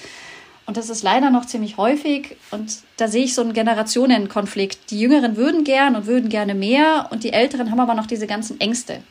[0.67, 2.35] Und das ist leider noch ziemlich häufig.
[2.51, 4.91] Und da sehe ich so einen Generationenkonflikt.
[4.91, 8.27] Die Jüngeren würden gern und würden gerne mehr und die Älteren haben aber noch diese
[8.27, 9.01] ganzen Ängste.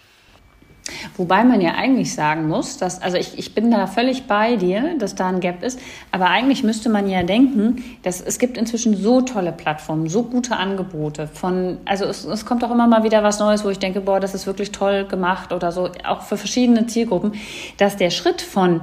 [1.16, 4.96] Wobei man ja eigentlich sagen muss, dass, also ich, ich bin da völlig bei dir,
[4.98, 5.80] dass da ein Gap ist,
[6.12, 10.56] aber eigentlich müsste man ja denken, dass es gibt inzwischen so tolle Plattformen, so gute
[10.56, 14.00] Angebote von, also es, es kommt auch immer mal wieder was Neues, wo ich denke,
[14.00, 17.32] boah, das ist wirklich toll gemacht oder so, auch für verschiedene Zielgruppen,
[17.78, 18.82] dass der Schritt von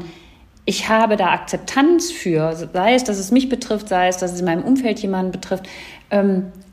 [0.66, 4.40] ich habe da Akzeptanz für, sei es, dass es mich betrifft, sei es, dass es
[4.40, 5.68] in meinem Umfeld jemanden betrifft,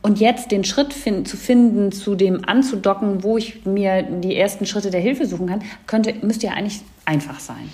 [0.02, 4.66] und jetzt den Schritt find, zu finden, zu dem anzudocken, wo ich mir die ersten
[4.66, 7.70] Schritte der Hilfe suchen kann, könnte, müsste ja eigentlich einfach sein.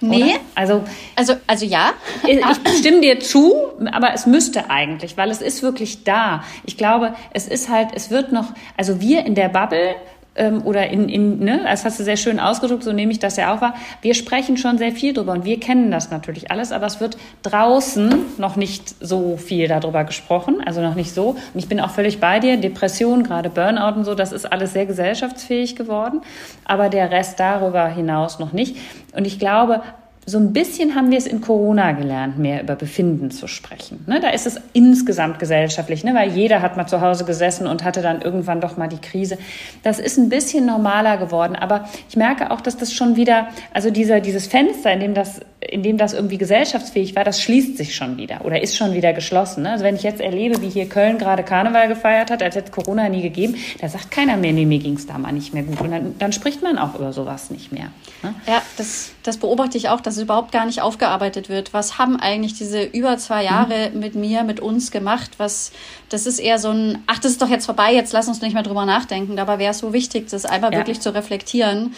[0.00, 0.24] Nee.
[0.24, 0.40] Oder?
[0.54, 1.92] Also, also, also ja.
[2.26, 3.54] Ich, ich stimme dir zu,
[3.92, 6.44] aber es müsste eigentlich, weil es ist wirklich da.
[6.64, 9.96] Ich glaube, es ist halt, es wird noch, also wir in der Bubble
[10.36, 13.36] ähm, oder in, in ne, das hast du sehr schön ausgedrückt, so nehme ich das
[13.36, 13.74] ja auch wahr.
[14.02, 17.16] Wir sprechen schon sehr viel drüber und wir kennen das natürlich alles, aber es wird
[17.42, 21.30] draußen noch nicht so viel darüber gesprochen, also noch nicht so.
[21.30, 24.72] Und ich bin auch völlig bei dir, Depression, gerade Burnout und so, das ist alles
[24.72, 26.20] sehr gesellschaftsfähig geworden,
[26.64, 28.76] aber der Rest darüber hinaus noch nicht.
[29.14, 29.82] Und ich glaube,
[30.28, 34.02] so ein bisschen haben wir es in Corona gelernt, mehr über Befinden zu sprechen.
[34.08, 37.84] Ne, da ist es insgesamt gesellschaftlich, ne, weil jeder hat mal zu Hause gesessen und
[37.84, 39.38] hatte dann irgendwann doch mal die Krise.
[39.84, 43.90] Das ist ein bisschen normaler geworden, aber ich merke auch, dass das schon wieder, also
[43.90, 47.94] dieser, dieses Fenster, in dem das, in dem das irgendwie gesellschaftsfähig war, das schließt sich
[47.94, 49.62] schon wieder oder ist schon wieder geschlossen.
[49.62, 49.72] Ne?
[49.72, 53.08] Also wenn ich jetzt erlebe, wie hier Köln gerade Karneval gefeiert hat, als hätte Corona
[53.08, 55.80] nie gegeben, da sagt keiner mehr, nee, mir ging es da mal nicht mehr gut.
[55.80, 57.88] Und dann, dann spricht man auch über sowas nicht mehr.
[58.22, 58.34] Ne?
[58.46, 61.74] Ja, das, das beobachte ich auch, dass es überhaupt gar nicht aufgearbeitet wird.
[61.74, 64.00] Was haben eigentlich diese über zwei Jahre mhm.
[64.00, 65.32] mit mir, mit uns gemacht?
[65.38, 65.72] Was,
[66.08, 68.54] das ist eher so ein, ach, das ist doch jetzt vorbei, jetzt lass uns nicht
[68.54, 69.36] mehr drüber nachdenken.
[69.36, 70.78] Dabei wäre es so wichtig, das einmal ja.
[70.78, 71.94] wirklich zu reflektieren.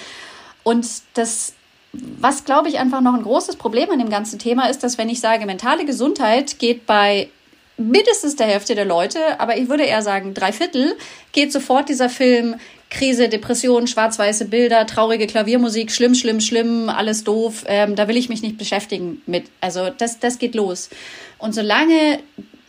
[0.63, 1.55] Und das,
[2.19, 5.09] was glaube ich einfach noch ein großes Problem an dem ganzen Thema ist, dass wenn
[5.09, 7.29] ich sage, mentale Gesundheit geht bei
[7.77, 10.97] mindestens der Hälfte der Leute, aber ich würde eher sagen, drei Viertel,
[11.33, 12.57] geht sofort dieser Film
[12.91, 17.65] Krise, Depression, schwarz-weiße Bilder, traurige Klaviermusik, schlimm, schlimm, schlimm, alles doof.
[17.67, 19.45] Ähm, da will ich mich nicht beschäftigen mit.
[19.61, 20.89] Also das, das geht los.
[21.39, 22.19] Und solange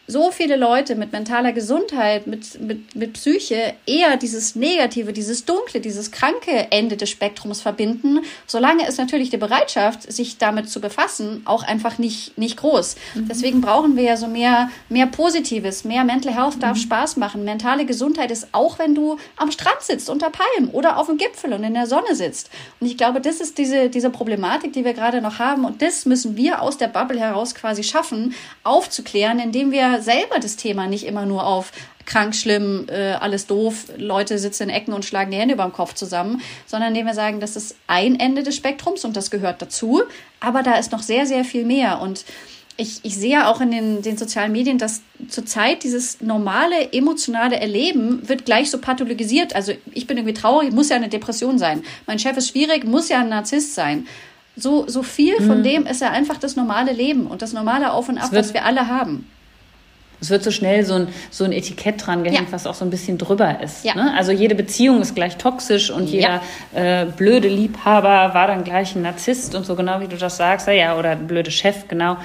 [0.10, 5.82] so viele Leute mit mentaler Gesundheit, mit, mit, mit Psyche eher dieses Negative, dieses Dunkle,
[5.82, 11.44] dieses kranke Ende des Spektrums verbinden, solange ist natürlich die Bereitschaft, sich damit zu befassen,
[11.46, 12.96] auch einfach nicht, nicht groß.
[13.14, 13.28] Mhm.
[13.28, 16.82] Deswegen brauchen wir ja so mehr, mehr Positives, mehr Mental Health darf mhm.
[16.82, 17.46] Spaß machen.
[17.46, 21.54] Mentale Gesundheit ist auch, wenn du am Strand sitzt, unter Palmen oder auf dem Gipfel
[21.54, 22.50] und in der Sonne sitzt.
[22.80, 25.66] Und ich glaube, das ist diese, diese Problematik, die wir gerade noch haben.
[25.66, 30.56] Und das müssen wir aus der Bubble heraus quasi schaffen, aufzuklären, indem wir selber das
[30.56, 31.72] Thema nicht immer nur auf
[32.06, 35.74] krank, schlimm, äh, alles doof, Leute sitzen in Ecken und schlagen die Hände über dem
[35.74, 39.62] Kopf zusammen, sondern indem wir sagen, das ist ein Ende des Spektrums und das gehört
[39.62, 40.02] dazu,
[40.40, 42.26] aber da ist noch sehr, sehr viel mehr und
[42.80, 48.28] ich, ich sehe auch in den, den sozialen Medien, dass zurzeit dieses normale emotionale Erleben
[48.28, 49.54] wird gleich so pathologisiert.
[49.54, 51.84] Also ich bin irgendwie traurig, muss ja eine Depression sein.
[52.08, 54.08] Mein Chef ist schwierig, muss ja ein Narzisst sein.
[54.56, 55.64] So, so viel von mhm.
[55.64, 58.64] dem ist ja einfach das normale Leben und das normale Auf und Ab, was wir
[58.64, 59.30] alle haben.
[60.22, 62.52] Es wird so schnell so ein, so ein Etikett dran gehängt, ja.
[62.52, 63.86] was auch so ein bisschen drüber ist.
[63.86, 63.96] Ja.
[63.96, 64.14] Ne?
[64.18, 66.42] Also jede Beziehung ist gleich toxisch und jeder
[66.76, 67.04] ja.
[67.04, 70.68] äh, blöde Liebhaber war dann gleich ein Narzisst und so genau wie du das sagst,
[70.68, 72.18] ja, oder ein blöde Chef, genau.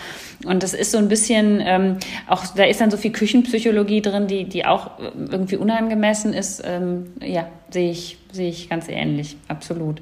[0.45, 4.27] Und das ist so ein bisschen, ähm, auch da ist dann so viel Küchenpsychologie drin,
[4.27, 6.63] die, die auch irgendwie unangemessen ist.
[6.65, 10.01] Ähm, ja, sehe ich, sehe ich ganz ähnlich, absolut.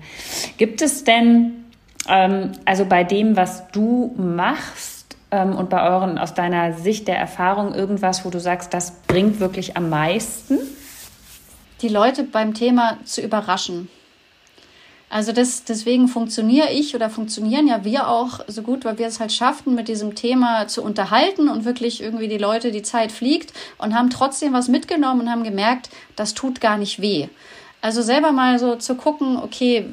[0.56, 1.64] Gibt es denn,
[2.08, 5.01] ähm, also bei dem, was du machst,
[5.32, 9.40] ähm, und bei euren, aus deiner Sicht der Erfahrung irgendwas, wo du sagst, das bringt
[9.40, 10.58] wirklich am meisten?
[11.80, 13.88] Die Leute beim Thema zu überraschen.
[15.08, 19.20] Also das, deswegen funktioniere ich oder funktionieren ja wir auch so gut, weil wir es
[19.20, 23.52] halt schafften, mit diesem Thema zu unterhalten und wirklich irgendwie die Leute, die Zeit fliegt
[23.76, 27.28] und haben trotzdem was mitgenommen und haben gemerkt, das tut gar nicht weh.
[27.82, 29.86] Also selber mal so zu gucken, okay,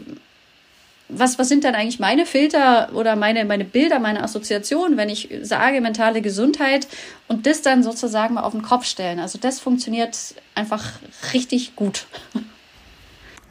[1.09, 5.29] was, was sind dann eigentlich meine Filter oder meine, meine Bilder, meine Assoziationen, wenn ich
[5.41, 6.87] sage mentale Gesundheit
[7.27, 9.19] und das dann sozusagen mal auf den Kopf stellen.
[9.19, 10.17] Also das funktioniert
[10.55, 10.85] einfach
[11.33, 12.05] richtig gut.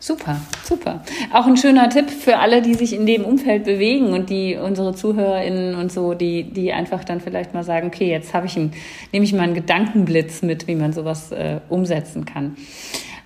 [0.00, 1.02] Super, super.
[1.32, 4.94] Auch ein schöner Tipp für alle, die sich in dem Umfeld bewegen und die unsere
[4.94, 8.72] ZuhörerInnen und so, die, die einfach dann vielleicht mal sagen, okay, jetzt habe ich einen,
[9.12, 12.56] nehme ich mal einen Gedankenblitz mit, wie man sowas äh, umsetzen kann.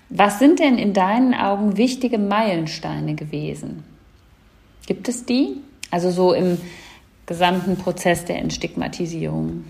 [0.09, 3.85] Was sind denn in deinen Augen wichtige Meilensteine gewesen?
[4.87, 5.57] Gibt es die?
[5.91, 6.59] Also so im
[7.27, 9.65] gesamten Prozess der Entstigmatisierung.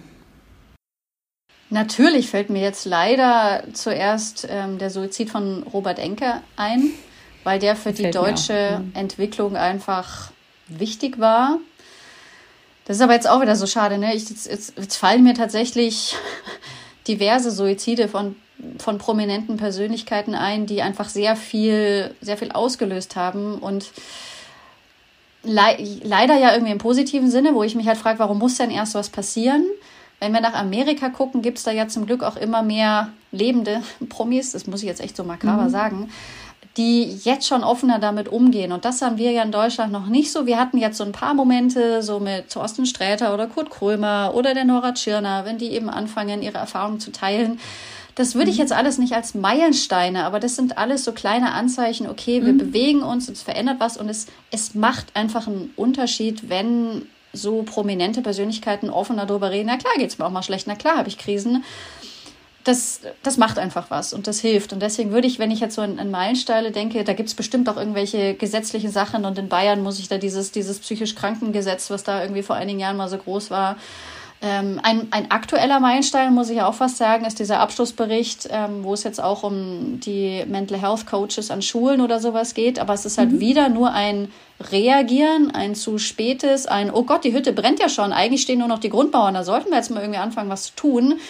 [1.70, 6.90] Natürlich fällt mir jetzt leider zuerst ähm, der Suizid von Robert Enke ein,
[7.44, 8.92] weil der für die deutsche mhm.
[8.94, 10.30] Entwicklung einfach
[10.68, 11.58] wichtig war.
[12.84, 13.96] Das ist aber jetzt auch wieder so schade.
[13.98, 14.14] Ne?
[14.14, 16.14] Ich, jetzt, jetzt, jetzt fallen mir tatsächlich
[17.08, 18.36] diverse Suizide von,
[18.78, 23.54] von prominenten Persönlichkeiten ein, die einfach sehr viel, sehr viel ausgelöst haben.
[23.54, 23.92] Und
[25.42, 28.70] le leider ja irgendwie im positiven Sinne, wo ich mich halt frage, warum muss denn
[28.70, 29.64] erst was passieren?
[30.20, 33.82] Wenn wir nach Amerika gucken, gibt es da ja zum Glück auch immer mehr lebende
[34.08, 35.70] Promis, das muss ich jetzt echt so makaber mhm.
[35.70, 36.10] sagen,
[36.76, 38.72] die jetzt schon offener damit umgehen.
[38.72, 40.46] Und das haben wir ja in Deutschland noch nicht so.
[40.46, 44.54] Wir hatten jetzt so ein paar Momente, so mit Thorsten Sträter oder Kurt Krömer oder
[44.54, 47.60] der Nora Tschirner, wenn die eben anfangen, ihre Erfahrungen zu teilen.
[48.14, 48.62] Das würde ich mhm.
[48.62, 52.58] jetzt alles nicht als Meilensteine, aber das sind alles so kleine Anzeichen, okay, wir mhm.
[52.58, 58.20] bewegen uns, es verändert was und es, es macht einfach einen Unterschied, wenn so prominente
[58.20, 61.08] Persönlichkeiten offen darüber reden, na klar geht es mir auch mal schlecht, na klar habe
[61.08, 61.64] ich Krisen.
[62.64, 64.72] Das, das macht einfach was und das hilft.
[64.72, 67.34] Und deswegen würde ich, wenn ich jetzt so an, an Meilensteine denke, da gibt es
[67.34, 71.90] bestimmt auch irgendwelche gesetzliche Sachen und in Bayern muss ich da dieses, dieses psychisch Krankengesetz,
[71.90, 73.76] was da irgendwie vor einigen Jahren mal so groß war,
[74.44, 78.92] Ähm, ein, ein aktueller Meilenstein, muss ich auch fast sagen, ist dieser Abschlussbericht, ähm, wo
[78.92, 82.80] es jetzt auch um die Mental Health Coaches an Schulen oder sowas geht.
[82.80, 83.40] Aber es ist halt mhm.
[83.40, 88.12] wieder nur ein Reagieren, ein zu spätes, ein, oh Gott, die Hütte brennt ja schon,
[88.12, 90.74] eigentlich stehen nur noch die Grundbauern, da sollten wir jetzt mal irgendwie anfangen, was zu
[90.74, 91.20] tun.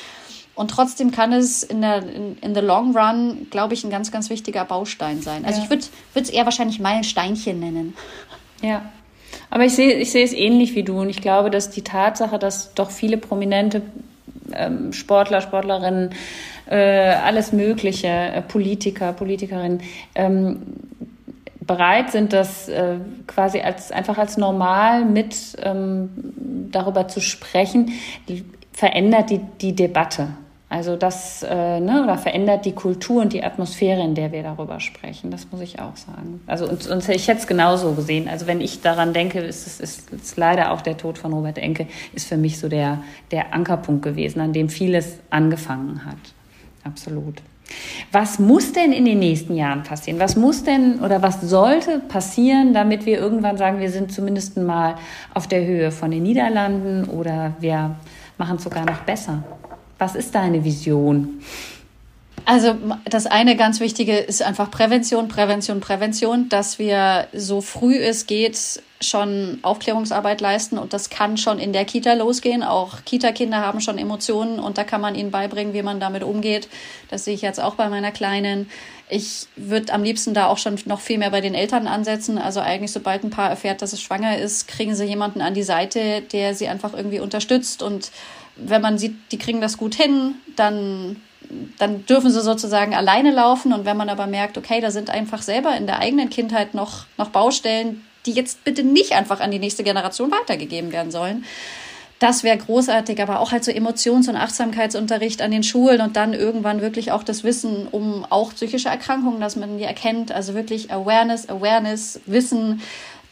[0.54, 4.10] Und trotzdem kann es in der in, in the long run, glaube ich, ein ganz,
[4.10, 5.44] ganz wichtiger Baustein sein.
[5.44, 5.64] Also ja.
[5.64, 7.96] ich würde es eher wahrscheinlich Meilensteinchen nennen.
[8.60, 8.82] Ja,
[9.50, 12.38] aber ich sehe, ich sehe es ähnlich wie du und ich glaube, dass die Tatsache,
[12.38, 13.82] dass doch viele prominente
[14.54, 16.10] ähm, Sportler, Sportlerinnen,
[16.66, 19.82] äh, alles Mögliche, äh, Politiker, Politikerinnen,
[20.14, 20.62] ähm,
[21.60, 26.10] bereit sind, das äh, quasi als einfach als normal mit ähm,
[26.70, 27.92] darüber zu sprechen,
[28.72, 30.28] verändert die, die Debatte.
[30.72, 34.80] Also das äh, ne, oder verändert die Kultur und die Atmosphäre, in der wir darüber
[34.80, 35.30] sprechen.
[35.30, 36.40] Das muss ich auch sagen.
[36.46, 38.26] Also und, und ich hätte es genauso gesehen.
[38.26, 41.58] Also wenn ich daran denke, ist es ist, ist leider auch der Tod von Robert
[41.58, 46.16] Enke, ist für mich so der, der Ankerpunkt gewesen, an dem vieles angefangen hat.
[46.84, 47.42] Absolut.
[48.10, 50.18] Was muss denn in den nächsten Jahren passieren?
[50.20, 54.94] Was muss denn oder was sollte passieren, damit wir irgendwann sagen, wir sind zumindest mal
[55.34, 57.96] auf der Höhe von den Niederlanden oder wir
[58.38, 59.44] machen es sogar noch besser?
[60.02, 61.40] Was ist deine Vision?
[62.44, 68.26] Also das eine ganz Wichtige ist einfach Prävention, Prävention, Prävention, dass wir so früh es
[68.26, 72.64] geht schon Aufklärungsarbeit leisten und das kann schon in der Kita losgehen.
[72.64, 76.68] Auch Kita-Kinder haben schon Emotionen und da kann man ihnen beibringen, wie man damit umgeht.
[77.08, 78.68] Das sehe ich jetzt auch bei meiner Kleinen.
[79.08, 82.38] Ich würde am liebsten da auch schon noch viel mehr bei den Eltern ansetzen.
[82.38, 85.62] Also eigentlich, sobald ein Paar erfährt, dass es schwanger ist, kriegen sie jemanden an die
[85.62, 88.10] Seite, der sie einfach irgendwie unterstützt und
[88.56, 91.20] wenn man sieht, die kriegen das gut hin, dann,
[91.78, 93.72] dann dürfen sie sozusagen alleine laufen.
[93.72, 97.06] Und wenn man aber merkt, okay, da sind einfach selber in der eigenen Kindheit noch,
[97.18, 101.44] noch Baustellen, die jetzt bitte nicht einfach an die nächste Generation weitergegeben werden sollen.
[102.22, 106.34] Das wäre großartig, aber auch halt so Emotions- und Achtsamkeitsunterricht an den Schulen und dann
[106.34, 110.30] irgendwann wirklich auch das Wissen um auch psychische Erkrankungen, dass man die erkennt.
[110.30, 112.80] Also wirklich Awareness, Awareness, Wissen,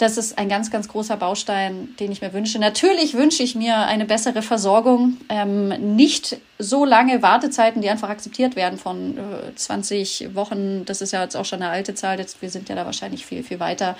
[0.00, 2.58] das ist ein ganz, ganz großer Baustein, den ich mir wünsche.
[2.58, 8.56] Natürlich wünsche ich mir eine bessere Versorgung, ähm, nicht so lange Wartezeiten, die einfach akzeptiert
[8.56, 10.86] werden von äh, 20 Wochen.
[10.86, 12.18] Das ist ja jetzt auch schon eine alte Zahl.
[12.18, 13.94] Jetzt, wir sind ja da wahrscheinlich viel, viel weiter.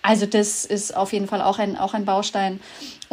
[0.00, 2.60] Also das ist auf jeden Fall auch ein, auch ein Baustein.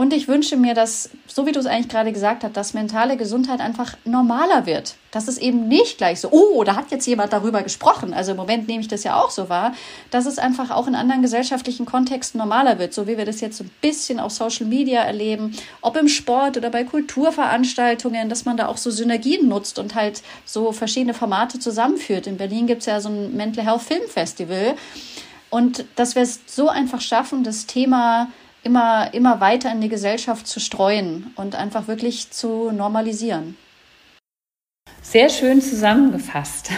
[0.02, 3.18] Und ich wünsche mir, dass, so wie du es eigentlich gerade gesagt hast, dass mentale
[3.18, 4.96] Gesundheit einfach normaler wird.
[5.12, 8.12] Dass es eben nicht gleich so, oh, da hat jetzt jemand darüber gesprochen.
[8.12, 9.76] Also im Moment nehme ich das ja auch so wahr,
[10.10, 13.60] dass es einfach auch in anderen gesellschaftlichen Kontexten normaler wird, so wie wir das jetzt
[13.60, 18.58] so ein bisschen auf Social Media erleben, ob im Sport oder bei Kulturveranstaltungen, dass man
[18.58, 22.26] da auch so Synergien nutzt und halt so verschiedene Formate zusammenführt.
[22.26, 24.74] In Berlin gibt es ja so ein Mental Health Film Festival
[25.52, 28.30] und dass wir es so einfach schaffen, das Thema
[28.64, 33.58] immer, immer weiter in die Gesellschaft zu streuen und einfach wirklich zu normalisieren.
[35.02, 36.72] Sehr schön zusammengefasst.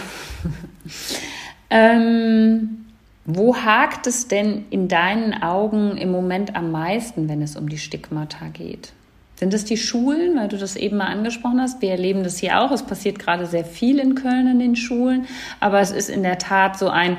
[1.70, 2.86] ähm,
[3.26, 7.78] wo hakt es denn in deinen Augen im Moment am meisten, wenn es um die
[7.78, 8.92] Stigmata geht?
[9.36, 11.82] Sind es die Schulen, weil du das eben mal angesprochen hast?
[11.82, 12.70] Wir erleben das hier auch.
[12.70, 15.26] Es passiert gerade sehr viel in Köln in den Schulen.
[15.58, 17.16] Aber es ist in der Tat so ein,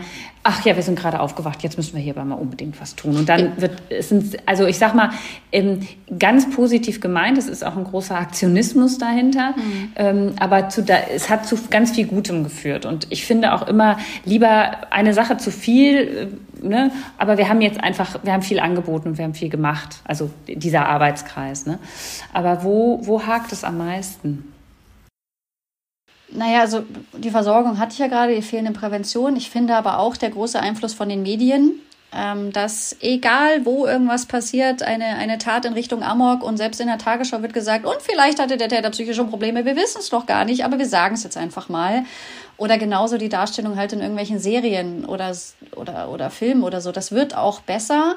[0.48, 3.18] ach ja, wir sind gerade aufgewacht, jetzt müssen wir hier aber mal unbedingt was tun.
[3.18, 5.10] Und dann wird es sind, also ich sag mal,
[5.52, 5.80] ähm,
[6.20, 9.92] ganz positiv gemeint, es ist auch ein großer Aktionismus dahinter, mhm.
[9.96, 12.86] ähm, aber zu, es hat zu ganz viel Gutem geführt.
[12.86, 16.30] Und ich finde auch immer lieber eine Sache zu viel,
[16.62, 16.92] äh, ne?
[17.18, 20.30] aber wir haben jetzt einfach, wir haben viel angeboten und wir haben viel gemacht, also
[20.48, 21.66] dieser Arbeitskreis.
[21.66, 21.80] Ne?
[22.34, 24.44] Aber wo, wo hakt es am meisten?
[26.36, 26.84] Naja, also
[27.18, 29.36] die Versorgung hatte ich ja gerade, die fehlende Prävention.
[29.36, 31.80] Ich finde aber auch der große Einfluss von den Medien,
[32.14, 36.88] ähm, dass egal wo irgendwas passiert, eine, eine Tat in Richtung Amok und selbst in
[36.88, 40.26] der Tagesschau wird gesagt, und vielleicht hatte der Täter psychische Probleme, wir wissen es doch
[40.26, 42.04] gar nicht, aber wir sagen es jetzt einfach mal.
[42.58, 45.36] Oder genauso die Darstellung halt in irgendwelchen Serien oder,
[45.76, 46.94] oder, oder Filmen oder so.
[46.94, 48.16] Das wird auch besser.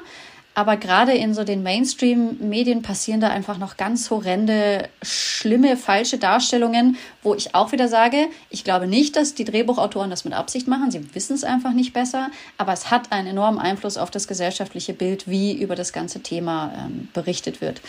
[0.59, 6.97] Aber gerade in so den Mainstream-Medien passieren da einfach noch ganz horrende, schlimme, falsche Darstellungen,
[7.23, 10.91] wo ich auch wieder sage, ich glaube nicht, dass die Drehbuchautoren das mit Absicht machen.
[10.91, 12.29] Sie wissen es einfach nicht besser.
[12.57, 16.73] Aber es hat einen enormen Einfluss auf das gesellschaftliche Bild, wie über das ganze Thema
[16.77, 17.79] ähm, berichtet wird.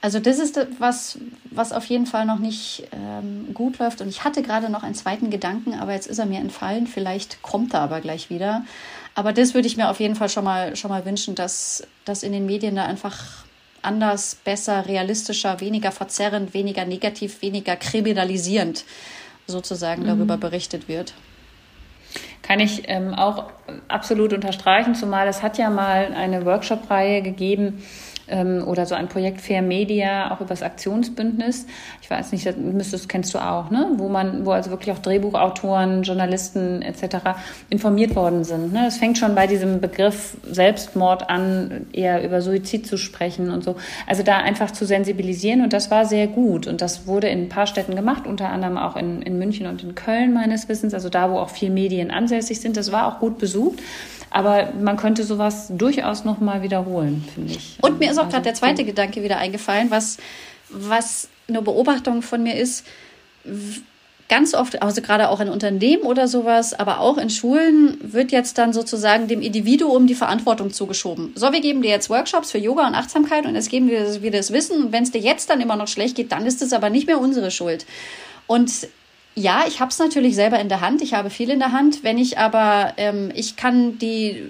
[0.00, 1.18] Also das ist was,
[1.50, 4.00] was auf jeden Fall noch nicht ähm, gut läuft.
[4.00, 6.86] Und ich hatte gerade noch einen zweiten Gedanken, aber jetzt ist er mir entfallen.
[6.86, 8.64] Vielleicht kommt er aber gleich wieder.
[9.18, 12.22] Aber das würde ich mir auf jeden Fall schon mal, schon mal wünschen, dass, dass
[12.22, 13.18] in den Medien da einfach
[13.82, 18.84] anders, besser, realistischer, weniger verzerrend, weniger negativ, weniger kriminalisierend
[19.48, 20.06] sozusagen mhm.
[20.06, 21.14] darüber berichtet wird.
[22.42, 23.50] Kann ich ähm, auch
[23.88, 27.82] absolut unterstreichen, zumal es hat ja mal eine Workshop-Reihe gegeben,
[28.30, 31.66] ähm, oder so ein Projekt Fair Media, auch über das Aktionsbündnis.
[32.02, 33.92] Ich weiß nicht, das, müsstest, kennst du auch, ne?
[33.96, 37.16] wo man, wo also wirklich auch Drehbuchautoren, Journalisten etc.
[37.70, 38.72] informiert worden sind.
[38.72, 38.86] Ne?
[38.86, 43.76] Es fängt schon bei diesem Begriff Selbstmord an, eher über Suizid zu sprechen und so.
[44.06, 47.48] Also da einfach zu sensibilisieren und das war sehr gut und das wurde in ein
[47.48, 51.08] paar Städten gemacht, unter anderem auch in, in München und in Köln meines Wissens, also
[51.08, 52.76] da, wo auch viel Medien ansässig sind.
[52.76, 53.78] Das war auch gut besucht.
[54.30, 57.78] Aber man könnte sowas durchaus nochmal wiederholen, finde ich.
[57.80, 60.18] Und mir ist auch also, gerade der zweite Gedanke wieder eingefallen, was,
[60.68, 62.86] was eine Beobachtung von mir ist.
[64.28, 68.58] Ganz oft, also gerade auch in Unternehmen oder sowas, aber auch in Schulen wird jetzt
[68.58, 71.32] dann sozusagen dem Individuum die Verantwortung zugeschoben.
[71.34, 74.30] So, wir geben dir jetzt Workshops für Yoga und Achtsamkeit und jetzt geben wir dir
[74.30, 74.84] das Wissen.
[74.84, 77.06] Und wenn es dir jetzt dann immer noch schlecht geht, dann ist es aber nicht
[77.06, 77.86] mehr unsere Schuld.
[78.46, 78.88] Und
[79.38, 81.00] ja, ich habe es natürlich selber in der Hand.
[81.00, 82.02] Ich habe viel in der Hand.
[82.02, 84.42] Wenn ich aber, ähm, ich kann die,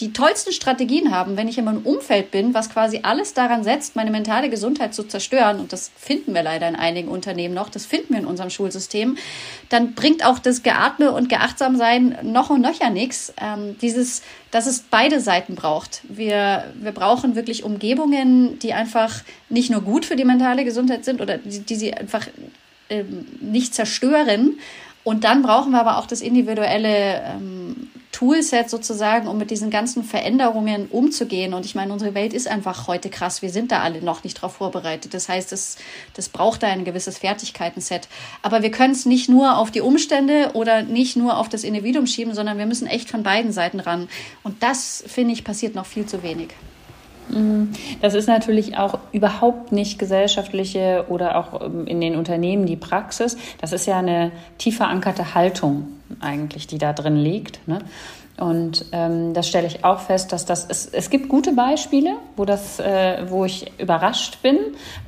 [0.00, 3.94] die tollsten Strategien haben, wenn ich in einem Umfeld bin, was quasi alles daran setzt,
[3.94, 7.86] meine mentale Gesundheit zu zerstören, und das finden wir leider in einigen Unternehmen noch, das
[7.86, 9.16] finden wir in unserem Schulsystem,
[9.68, 13.32] dann bringt auch das Geatme und Geachtsamsein noch und nöcher nichts.
[13.40, 16.00] Ähm, dieses, dass es beide Seiten braucht.
[16.08, 21.20] Wir, wir brauchen wirklich Umgebungen, die einfach nicht nur gut für die mentale Gesundheit sind
[21.20, 22.26] oder die, die sie einfach
[22.92, 24.58] ähm, nicht zerstören.
[25.04, 30.04] Und dann brauchen wir aber auch das individuelle ähm, Toolset sozusagen, um mit diesen ganzen
[30.04, 31.54] Veränderungen umzugehen.
[31.54, 33.42] Und ich meine, unsere Welt ist einfach heute krass.
[33.42, 35.12] Wir sind da alle noch nicht darauf vorbereitet.
[35.14, 35.76] Das heißt, das,
[36.14, 38.08] das braucht da ein gewisses Fertigkeitenset.
[38.42, 42.06] Aber wir können es nicht nur auf die Umstände oder nicht nur auf das Individuum
[42.06, 44.08] schieben, sondern wir müssen echt von beiden Seiten ran.
[44.44, 46.50] Und das, finde ich, passiert noch viel zu wenig.
[47.28, 47.70] Mhm.
[48.00, 53.36] Das ist natürlich auch überhaupt nicht gesellschaftliche oder auch ähm, in den Unternehmen die Praxis.
[53.60, 55.88] Das ist ja eine tief verankerte Haltung
[56.20, 57.66] eigentlich, die da drin liegt.
[57.66, 57.80] Ne?
[58.38, 62.44] Und ähm, das stelle ich auch fest, dass das es, es gibt gute Beispiele, wo
[62.44, 64.56] das, äh, wo ich überrascht bin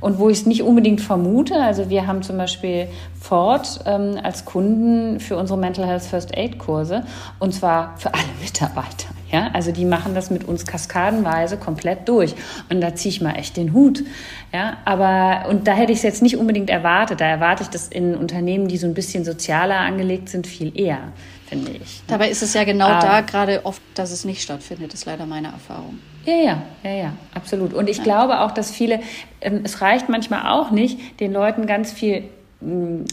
[0.00, 1.56] und wo ich es nicht unbedingt vermute.
[1.56, 2.86] Also wir haben zum Beispiel
[3.18, 7.04] Ford ähm, als Kunden für unsere Mental Health First Aid Kurse
[7.38, 9.13] und zwar für alle Mitarbeiter.
[9.30, 12.34] Ja, also die machen das mit uns kaskadenweise komplett durch.
[12.70, 14.04] Und da ziehe ich mal echt den Hut.
[14.52, 17.20] Ja, aber, und da hätte ich es jetzt nicht unbedingt erwartet.
[17.20, 21.12] Da erwarte ich das in Unternehmen, die so ein bisschen sozialer angelegt sind, viel eher,
[21.46, 22.02] finde ich.
[22.06, 25.26] Dabei ist es ja genau aber, da gerade oft, dass es nicht stattfindet, ist leider
[25.26, 25.98] meine Erfahrung.
[26.26, 27.74] Ja, ja, ja, ja, absolut.
[27.74, 28.04] Und ich ja.
[28.04, 29.00] glaube auch, dass viele,
[29.40, 32.24] ähm, es reicht manchmal auch nicht, den Leuten ganz viel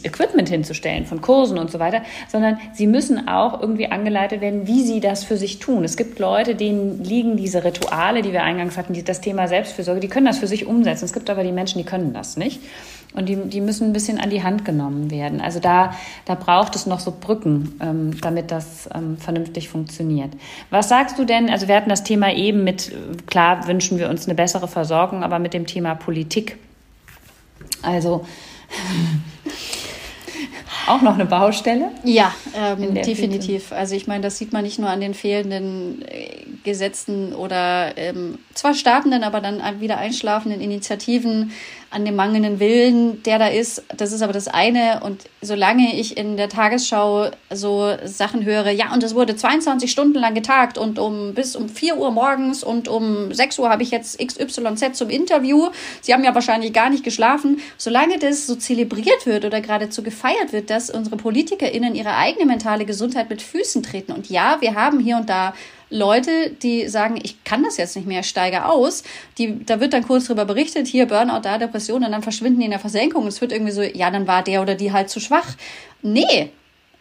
[0.03, 4.83] Equipment hinzustellen, von Kursen und so weiter, sondern sie müssen auch irgendwie angeleitet werden, wie
[4.83, 5.83] sie das für sich tun.
[5.83, 9.99] Es gibt Leute, denen liegen diese Rituale, die wir eingangs hatten, die, das Thema Selbstfürsorge,
[9.99, 11.05] die können das für sich umsetzen.
[11.05, 12.61] Es gibt aber die Menschen, die können das nicht.
[13.13, 15.41] Und die, die müssen ein bisschen an die Hand genommen werden.
[15.41, 15.93] Also da,
[16.25, 20.31] da braucht es noch so Brücken, ähm, damit das ähm, vernünftig funktioniert.
[20.69, 21.49] Was sagst du denn?
[21.49, 22.93] Also wir hatten das Thema eben mit,
[23.27, 26.57] klar wünschen wir uns eine bessere Versorgung, aber mit dem Thema Politik.
[27.81, 28.25] Also
[30.87, 31.91] auch noch eine Baustelle?
[32.03, 33.69] Ja, ähm, definitiv.
[33.69, 33.75] Bitte.
[33.75, 38.39] Also ich meine, das sieht man nicht nur an den fehlenden äh, Gesetzen oder ähm,
[38.53, 41.51] zwar startenden, aber dann wieder einschlafenden Initiativen,
[41.91, 43.83] an dem mangelnden Willen, der da ist.
[43.95, 45.01] Das ist aber das eine.
[45.03, 50.17] Und solange ich in der Tagesschau so Sachen höre, ja, und es wurde 22 Stunden
[50.17, 53.91] lang getagt und um bis um 4 Uhr morgens und um 6 Uhr habe ich
[53.91, 55.69] jetzt XYZ zum Interview.
[55.99, 57.59] Sie haben ja wahrscheinlich gar nicht geschlafen.
[57.77, 62.85] Solange das so zelebriert wird oder geradezu gefeiert wird, dass unsere PolitikerInnen ihre eigene mentale
[62.85, 64.13] Gesundheit mit Füßen treten.
[64.13, 65.53] Und ja, wir haben hier und da
[65.91, 69.03] Leute, die sagen, ich kann das jetzt nicht mehr, steige aus.
[69.37, 72.65] Die, da wird dann kurz drüber berichtet, hier Burnout, da Depression und dann verschwinden die
[72.65, 73.27] in der Versenkung.
[73.27, 75.55] Es wird irgendwie so, ja, dann war der oder die halt zu schwach.
[76.01, 76.49] Nee,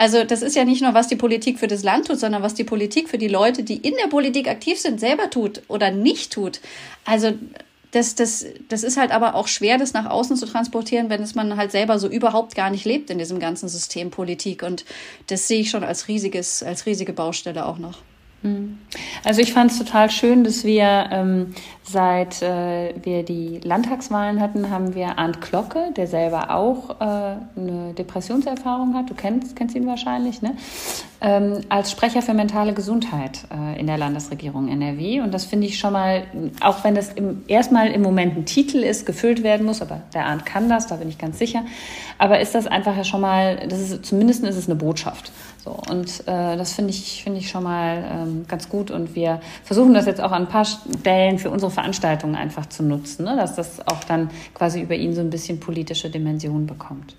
[0.00, 2.54] also das ist ja nicht nur, was die Politik für das Land tut, sondern was
[2.54, 6.32] die Politik für die Leute, die in der Politik aktiv sind, selber tut oder nicht
[6.32, 6.60] tut.
[7.04, 7.34] Also
[7.90, 11.34] das, das, das ist halt aber auch schwer, das nach außen zu transportieren, wenn es
[11.34, 14.62] man halt selber so überhaupt gar nicht lebt in diesem ganzen System Politik.
[14.62, 14.86] Und
[15.26, 17.98] das sehe ich schon als riesiges, als riesige Baustelle auch noch.
[18.42, 18.78] Mhm.
[19.24, 24.70] Also ich fand es total schön, dass wir ähm, seit äh, wir die Landtagswahlen hatten,
[24.70, 29.10] haben wir Arndt Glocke, der selber auch äh, eine Depressionserfahrung hat.
[29.10, 30.56] Du kennst, kennst ihn wahrscheinlich, ne?
[31.22, 35.20] Ähm, als Sprecher für mentale Gesundheit äh, in der Landesregierung NRW.
[35.20, 36.22] Und das finde ich schon mal,
[36.62, 40.24] auch wenn das im, erstmal im Moment ein Titel ist, gefüllt werden muss, aber der
[40.24, 41.62] Arndt kann das, da bin ich ganz sicher.
[42.16, 45.30] Aber ist das einfach ja schon mal, das ist, zumindest ist es eine Botschaft.
[45.62, 48.90] So, und äh, das finde ich, finde ich schon mal ähm, ganz gut.
[48.90, 52.82] Und wir versuchen das jetzt auch an ein paar Stellen für unsere Veranstaltungen einfach zu
[52.82, 53.36] nutzen, ne?
[53.36, 57.14] dass das auch dann quasi über ihn so ein bisschen politische Dimension bekommt.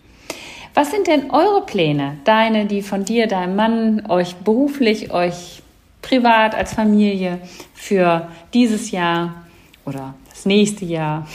[0.74, 2.18] Was sind denn eure Pläne?
[2.24, 5.62] Deine, die von dir, deinem Mann, euch beruflich, euch
[6.02, 7.40] privat als Familie
[7.74, 9.46] für dieses Jahr
[9.86, 11.28] oder das nächste Jahr?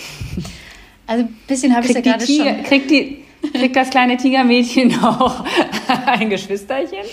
[1.07, 2.63] Also ein bisschen habe ich ja gerade schon.
[2.65, 5.45] Kriegt, die, kriegt das kleine Tigermädchen auch
[6.07, 7.05] ein Geschwisterchen?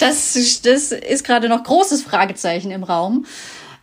[0.00, 3.24] Das, das ist gerade noch großes Fragezeichen im Raum.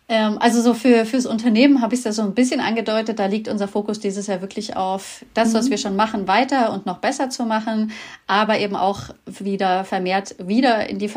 [0.08, 3.18] Ähm, also so für fürs Unternehmen habe ich es ja so ein bisschen angedeutet.
[3.18, 5.72] Da liegt unser Fokus dieses Jahr wirklich auf das, was mhm.
[5.72, 7.92] wir schon machen, weiter und noch besser zu machen,
[8.28, 11.10] aber eben auch wieder vermehrt wieder in die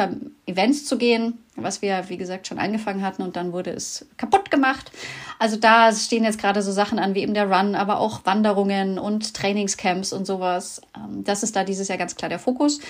[0.47, 4.51] Events zu gehen, was wir wie gesagt schon angefangen hatten und dann wurde es kaputt
[4.51, 4.91] gemacht.
[5.39, 8.99] Also da stehen jetzt gerade so Sachen an wie eben der Run, aber auch Wanderungen
[8.99, 10.81] und Trainingscamps und sowas.
[10.97, 12.81] Ähm, das ist da dieses Jahr ganz klar der Fokus.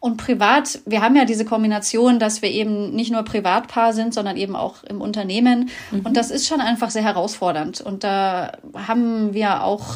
[0.00, 4.36] Und privat, wir haben ja diese Kombination, dass wir eben nicht nur Privatpaar sind, sondern
[4.36, 5.70] eben auch im Unternehmen.
[5.90, 6.00] Mhm.
[6.00, 7.80] Und das ist schon einfach sehr herausfordernd.
[7.80, 9.86] Und da haben wir auch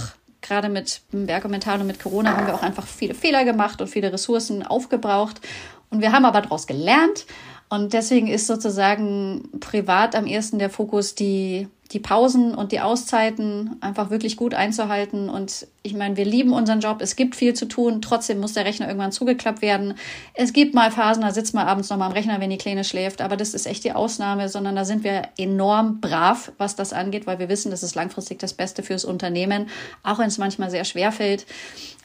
[0.40, 3.80] gerade mit Berg und Mental und mit Corona haben wir auch einfach viele Fehler gemacht
[3.80, 5.40] und viele Ressourcen aufgebraucht.
[5.88, 7.26] Und wir haben aber daraus gelernt.
[7.68, 13.76] Und deswegen ist sozusagen privat am ersten der Fokus, die die Pausen und die Auszeiten
[13.80, 15.28] einfach wirklich gut einzuhalten.
[15.28, 16.98] Und ich meine, wir lieben unseren Job.
[17.00, 18.02] Es gibt viel zu tun.
[18.02, 19.94] Trotzdem muss der Rechner irgendwann zugeklappt werden.
[20.34, 22.84] Es gibt mal Phasen, da sitzt man abends noch mal am Rechner, wenn die Kleine
[22.84, 23.20] schläft.
[23.20, 27.26] Aber das ist echt die Ausnahme, sondern da sind wir enorm brav, was das angeht,
[27.26, 29.68] weil wir wissen, das ist langfristig das Beste fürs Unternehmen,
[30.02, 31.46] auch wenn es manchmal sehr schwer fällt.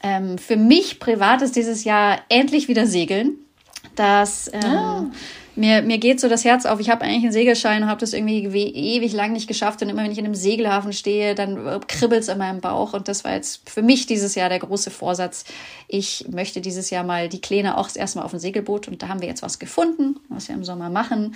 [0.02, 3.34] Ähm, für mich privat ist dieses Jahr endlich wieder Segeln.
[3.96, 5.04] Das ähm, ah
[5.58, 6.80] mir, mir geht so das Herz auf.
[6.80, 9.82] Ich habe eigentlich einen Segelschein und habe das irgendwie ewig lang nicht geschafft.
[9.82, 12.94] Und immer wenn ich in einem Segelhafen stehe, dann äh, kribbelt es in meinem Bauch.
[12.94, 15.44] Und das war jetzt für mich dieses Jahr der große Vorsatz.
[15.88, 18.88] Ich möchte dieses Jahr mal die Kleine auch erstmal auf ein Segelboot.
[18.88, 21.34] Und da haben wir jetzt was gefunden, was wir im Sommer machen.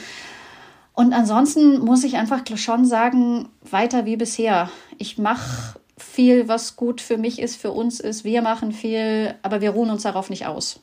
[0.94, 4.70] Und ansonsten muss ich einfach schon sagen, weiter wie bisher.
[4.98, 8.24] Ich mache viel, was gut für mich ist, für uns ist.
[8.24, 10.80] Wir machen viel, aber wir ruhen uns darauf nicht aus.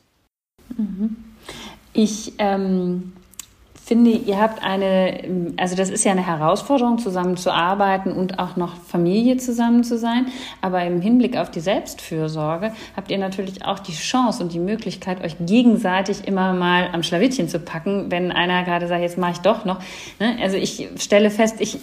[0.76, 1.16] Mhm.
[1.92, 3.12] Ich ähm,
[3.90, 8.54] finde, ihr habt eine, also das ist ja eine Herausforderung, zusammen zu arbeiten und auch
[8.54, 10.26] noch Familie zusammen zu sein.
[10.60, 15.24] Aber im Hinblick auf die Selbstfürsorge habt ihr natürlich auch die Chance und die Möglichkeit,
[15.24, 19.38] euch gegenseitig immer mal am Schlawittchen zu packen, wenn einer gerade sagt, jetzt mache ich
[19.38, 19.80] doch noch.
[20.20, 20.36] Ne?
[20.40, 21.78] Also ich stelle fest, ich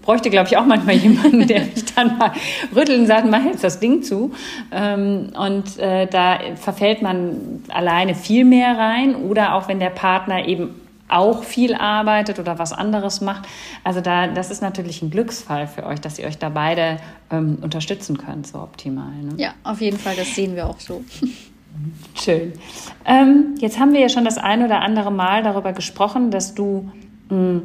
[0.00, 2.30] bräuchte, glaube ich, auch manchmal jemanden, der mich dann mal
[2.72, 4.30] rüttelt und sagt, mach jetzt das Ding zu.
[4.70, 9.16] Ähm, und äh, da verfällt man alleine viel mehr rein.
[9.16, 10.81] Oder auch wenn der Partner eben
[11.12, 13.48] auch viel arbeitet oder was anderes macht.
[13.84, 16.98] Also da, das ist natürlich ein Glücksfall für euch, dass ihr euch da beide
[17.30, 19.12] ähm, unterstützen könnt, so optimal.
[19.22, 19.34] Ne?
[19.36, 21.04] Ja, auf jeden Fall, das sehen wir auch so.
[22.14, 22.52] Schön.
[23.04, 26.90] Ähm, jetzt haben wir ja schon das ein oder andere Mal darüber gesprochen, dass du
[27.28, 27.62] mh, hm,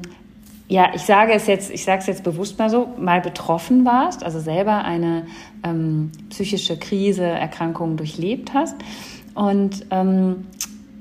[0.70, 4.24] ja, ich sage es jetzt, ich sage es jetzt bewusst mal so, mal betroffen warst,
[4.24, 5.26] also selber eine
[5.64, 8.76] ähm, psychische Krise, Erkrankung durchlebt hast.
[9.34, 10.48] Und ähm,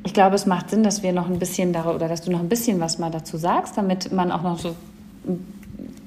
[0.07, 2.39] ich glaube, es macht Sinn, dass wir noch ein bisschen darüber, oder dass du noch
[2.39, 4.69] ein bisschen was mal dazu sagst, damit man auch noch so
[5.27, 5.45] ein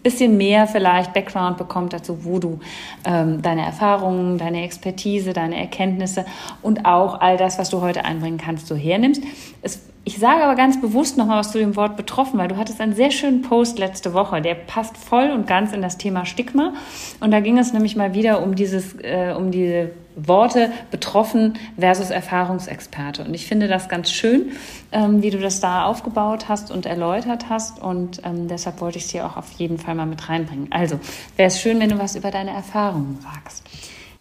[0.02, 2.62] bisschen mehr vielleicht Background bekommt dazu, wo du
[3.04, 6.24] ähm, deine Erfahrungen, deine Expertise, deine Erkenntnisse
[6.62, 9.22] und auch all das, was du heute einbringen kannst, so hernimmst.
[9.62, 12.56] Es, ich sage aber ganz bewusst noch mal was zu dem Wort betroffen, weil du
[12.56, 16.26] hattest einen sehr schönen Post letzte Woche, der passt voll und ganz in das Thema
[16.26, 16.72] Stigma.
[17.20, 19.92] Und da ging es nämlich mal wieder um dieses, äh, um diese
[20.28, 23.24] Worte betroffen versus Erfahrungsexperte.
[23.24, 24.52] Und ich finde das ganz schön,
[24.92, 27.82] ähm, wie du das da aufgebaut hast und erläutert hast.
[27.82, 30.68] Und ähm, deshalb wollte ich es hier auch auf jeden Fall mal mit reinbringen.
[30.72, 31.00] Also,
[31.36, 33.64] wäre es schön, wenn du was über deine Erfahrungen sagst.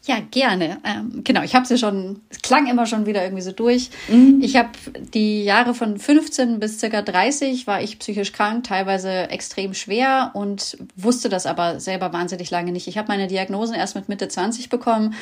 [0.08, 0.78] Ja, gerne.
[0.84, 3.90] Ähm, genau, ich habe ja schon, es klang immer schon wieder irgendwie so durch.
[4.08, 4.40] Mhm.
[4.42, 4.70] Ich habe
[5.12, 10.78] die Jahre von 15 bis circa 30 war ich psychisch krank, teilweise extrem schwer und
[10.96, 12.88] wusste das aber selber wahnsinnig lange nicht.
[12.88, 15.12] Ich habe meine Diagnosen erst mit Mitte 20 bekommen.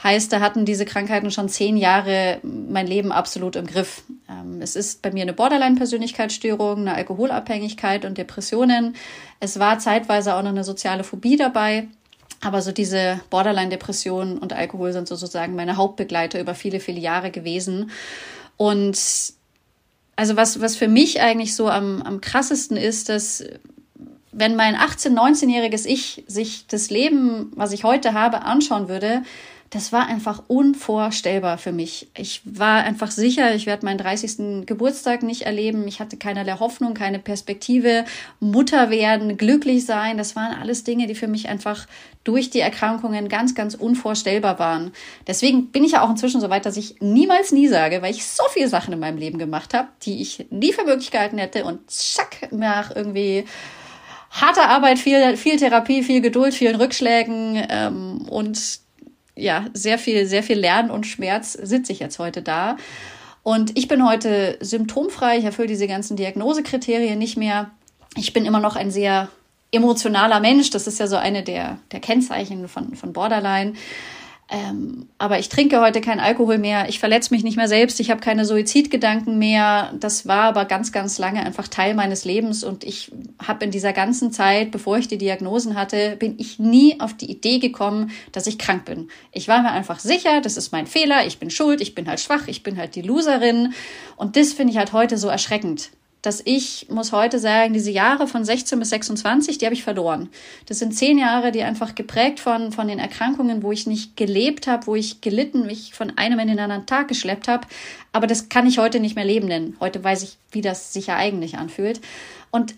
[0.00, 4.04] Heißt, da hatten diese Krankheiten schon zehn Jahre mein Leben absolut im Griff.
[4.30, 8.94] Ähm, es ist bei mir eine Borderline-Persönlichkeitsstörung, eine Alkoholabhängigkeit und Depressionen.
[9.40, 11.88] Es war zeitweise auch noch eine soziale Phobie dabei.
[12.40, 17.90] Aber so diese Borderline-Depression und Alkohol sind sozusagen meine Hauptbegleiter über viele, viele Jahre gewesen.
[18.56, 18.98] Und
[20.16, 23.44] also was, was für mich eigentlich so am, am krassesten ist, dass
[24.32, 29.22] wenn mein 18-, 19-jähriges Ich sich das Leben, was ich heute habe, anschauen würde,
[29.70, 32.08] das war einfach unvorstellbar für mich.
[32.16, 34.66] Ich war einfach sicher, ich werde meinen 30.
[34.66, 35.88] Geburtstag nicht erleben.
[35.88, 38.04] Ich hatte keinerlei Hoffnung, keine Perspektive.
[38.38, 41.86] Mutter werden, glücklich sein, das waren alles Dinge, die für mich einfach
[42.22, 44.92] durch die Erkrankungen ganz, ganz unvorstellbar waren.
[45.26, 48.26] Deswegen bin ich ja auch inzwischen so weit, dass ich niemals nie sage, weil ich
[48.26, 51.90] so viele Sachen in meinem Leben gemacht habe, die ich nie für Möglichkeiten hätte und
[51.90, 53.44] zack, nach irgendwie
[54.30, 58.85] harter Arbeit, viel, viel Therapie, viel Geduld, vielen Rückschlägen ähm, und
[59.36, 62.76] ja, sehr viel, sehr viel Lernen und Schmerz sitze ich jetzt heute da.
[63.42, 65.38] Und ich bin heute symptomfrei.
[65.38, 67.70] Ich erfülle diese ganzen Diagnosekriterien nicht mehr.
[68.16, 69.28] Ich bin immer noch ein sehr
[69.70, 70.70] emotionaler Mensch.
[70.70, 73.74] Das ist ja so eine der, der Kennzeichen von, von Borderline.
[74.48, 78.12] Ähm, aber ich trinke heute keinen Alkohol mehr, ich verletze mich nicht mehr selbst, ich
[78.12, 79.92] habe keine Suizidgedanken mehr.
[79.98, 82.62] Das war aber ganz, ganz lange einfach Teil meines Lebens.
[82.62, 83.10] Und ich
[83.44, 87.30] habe in dieser ganzen Zeit, bevor ich die Diagnosen hatte, bin ich nie auf die
[87.30, 89.08] Idee gekommen, dass ich krank bin.
[89.32, 92.20] Ich war mir einfach sicher, das ist mein Fehler, ich bin schuld, ich bin halt
[92.20, 93.74] schwach, ich bin halt die Loserin.
[94.16, 95.90] Und das finde ich halt heute so erschreckend
[96.22, 100.28] dass ich, muss heute sagen, diese Jahre von 16 bis 26, die habe ich verloren.
[100.66, 104.66] Das sind zehn Jahre, die einfach geprägt von, von den Erkrankungen, wo ich nicht gelebt
[104.66, 107.68] habe, wo ich gelitten, mich von einem in den anderen Tag geschleppt habe.
[108.12, 109.76] Aber das kann ich heute nicht mehr leben nennen.
[109.78, 112.00] Heute weiß ich, wie das sich ja eigentlich anfühlt.
[112.50, 112.74] Und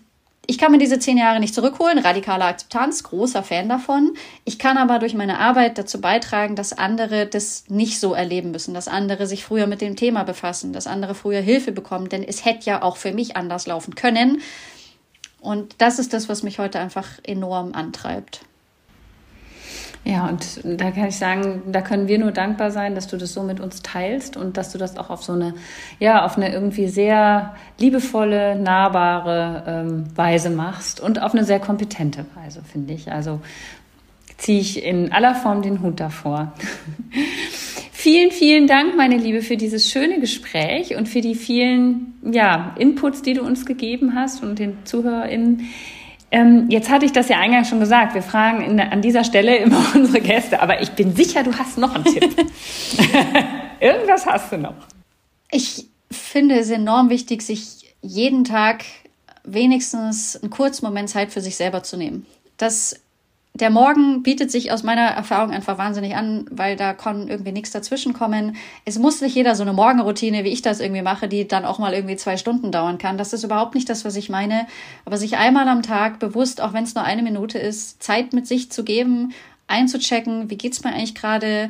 [0.49, 1.99] ich kann mir diese zehn Jahre nicht zurückholen.
[1.99, 4.15] Radikale Akzeptanz, großer Fan davon.
[4.45, 8.73] Ich kann aber durch meine Arbeit dazu beitragen, dass andere das nicht so erleben müssen,
[8.73, 12.45] dass andere sich früher mit dem Thema befassen, dass andere früher Hilfe bekommen, denn es
[12.45, 14.41] hätte ja auch für mich anders laufen können.
[15.39, 18.41] Und das ist das, was mich heute einfach enorm antreibt.
[20.05, 23.33] Ja, und da kann ich sagen, da können wir nur dankbar sein, dass du das
[23.33, 25.53] so mit uns teilst und dass du das auch auf so eine,
[25.99, 32.25] ja, auf eine irgendwie sehr liebevolle, nahbare ähm, Weise machst und auf eine sehr kompetente
[32.35, 33.11] Weise, finde ich.
[33.11, 33.41] Also
[34.37, 36.53] ziehe ich in aller Form den Hut davor.
[37.91, 43.21] vielen, vielen Dank, meine Liebe, für dieses schöne Gespräch und für die vielen, ja, Inputs,
[43.21, 45.69] die du uns gegeben hast und den ZuhörerInnen.
[46.31, 48.13] Ähm, jetzt hatte ich das ja eingangs schon gesagt.
[48.13, 51.77] Wir fragen in, an dieser Stelle immer unsere Gäste, aber ich bin sicher, du hast
[51.77, 52.35] noch einen Tipp.
[53.79, 54.75] Irgendwas hast du noch.
[55.51, 58.83] Ich finde es enorm wichtig, sich jeden Tag
[59.43, 62.25] wenigstens einen kurzen Moment Zeit für sich selber zu nehmen.
[62.57, 62.99] Das
[63.55, 67.71] der Morgen bietet sich aus meiner Erfahrung einfach wahnsinnig an, weil da kann irgendwie nichts
[67.71, 68.55] dazwischen kommen.
[68.85, 71.79] Es muss nicht jeder so eine Morgenroutine, wie ich das irgendwie mache, die dann auch
[71.79, 73.17] mal irgendwie zwei Stunden dauern kann.
[73.17, 74.67] Das ist überhaupt nicht das, was ich meine.
[75.03, 78.47] Aber sich einmal am Tag bewusst, auch wenn es nur eine Minute ist, Zeit mit
[78.47, 79.33] sich zu geben,
[79.67, 81.69] einzuchecken, wie geht's mir eigentlich gerade,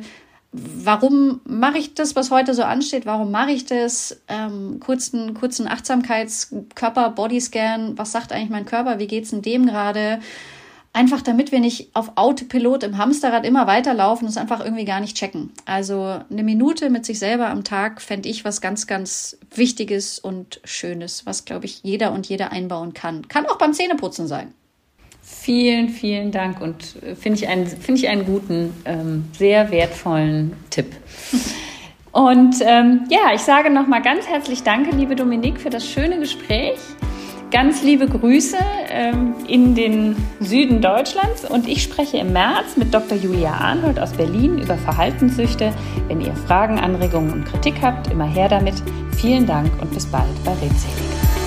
[0.52, 3.04] warum mache ich das, was heute so ansteht?
[3.06, 4.20] Warum mache ich das?
[4.28, 7.98] Ähm, kurzen, kurzen Achtsamkeits-Körper-Bodyscan.
[7.98, 8.98] Was sagt eigentlich mein Körper?
[8.98, 10.20] Wie geht's in dem gerade?
[10.92, 14.98] Einfach damit wir nicht auf Autopilot im Hamsterrad immer weiterlaufen und es einfach irgendwie gar
[14.98, 15.52] nicht checken.
[15.64, 20.60] Also eine Minute mit sich selber am Tag fände ich was ganz, ganz Wichtiges und
[20.64, 23.28] Schönes, was, glaube ich, jeder und jede einbauen kann.
[23.28, 24.52] Kann auch beim Zähneputzen sein.
[25.22, 30.54] Vielen, vielen Dank und äh, finde ich, einen, find ich einen guten, ähm, sehr wertvollen
[30.70, 30.96] Tipp.
[32.12, 36.80] Und ähm, ja, ich sage nochmal ganz herzlich Danke, liebe Dominik, für das schöne Gespräch.
[37.50, 38.58] Ganz liebe Grüße
[38.90, 43.18] ähm, in den Süden Deutschlands und ich spreche im März mit Dr.
[43.18, 45.72] Julia Arnold aus Berlin über Verhaltenssüchte.
[46.06, 48.74] Wenn ihr Fragen, Anregungen und Kritik habt, immer her damit.
[49.16, 51.39] Vielen Dank und bis bald bei Redselig.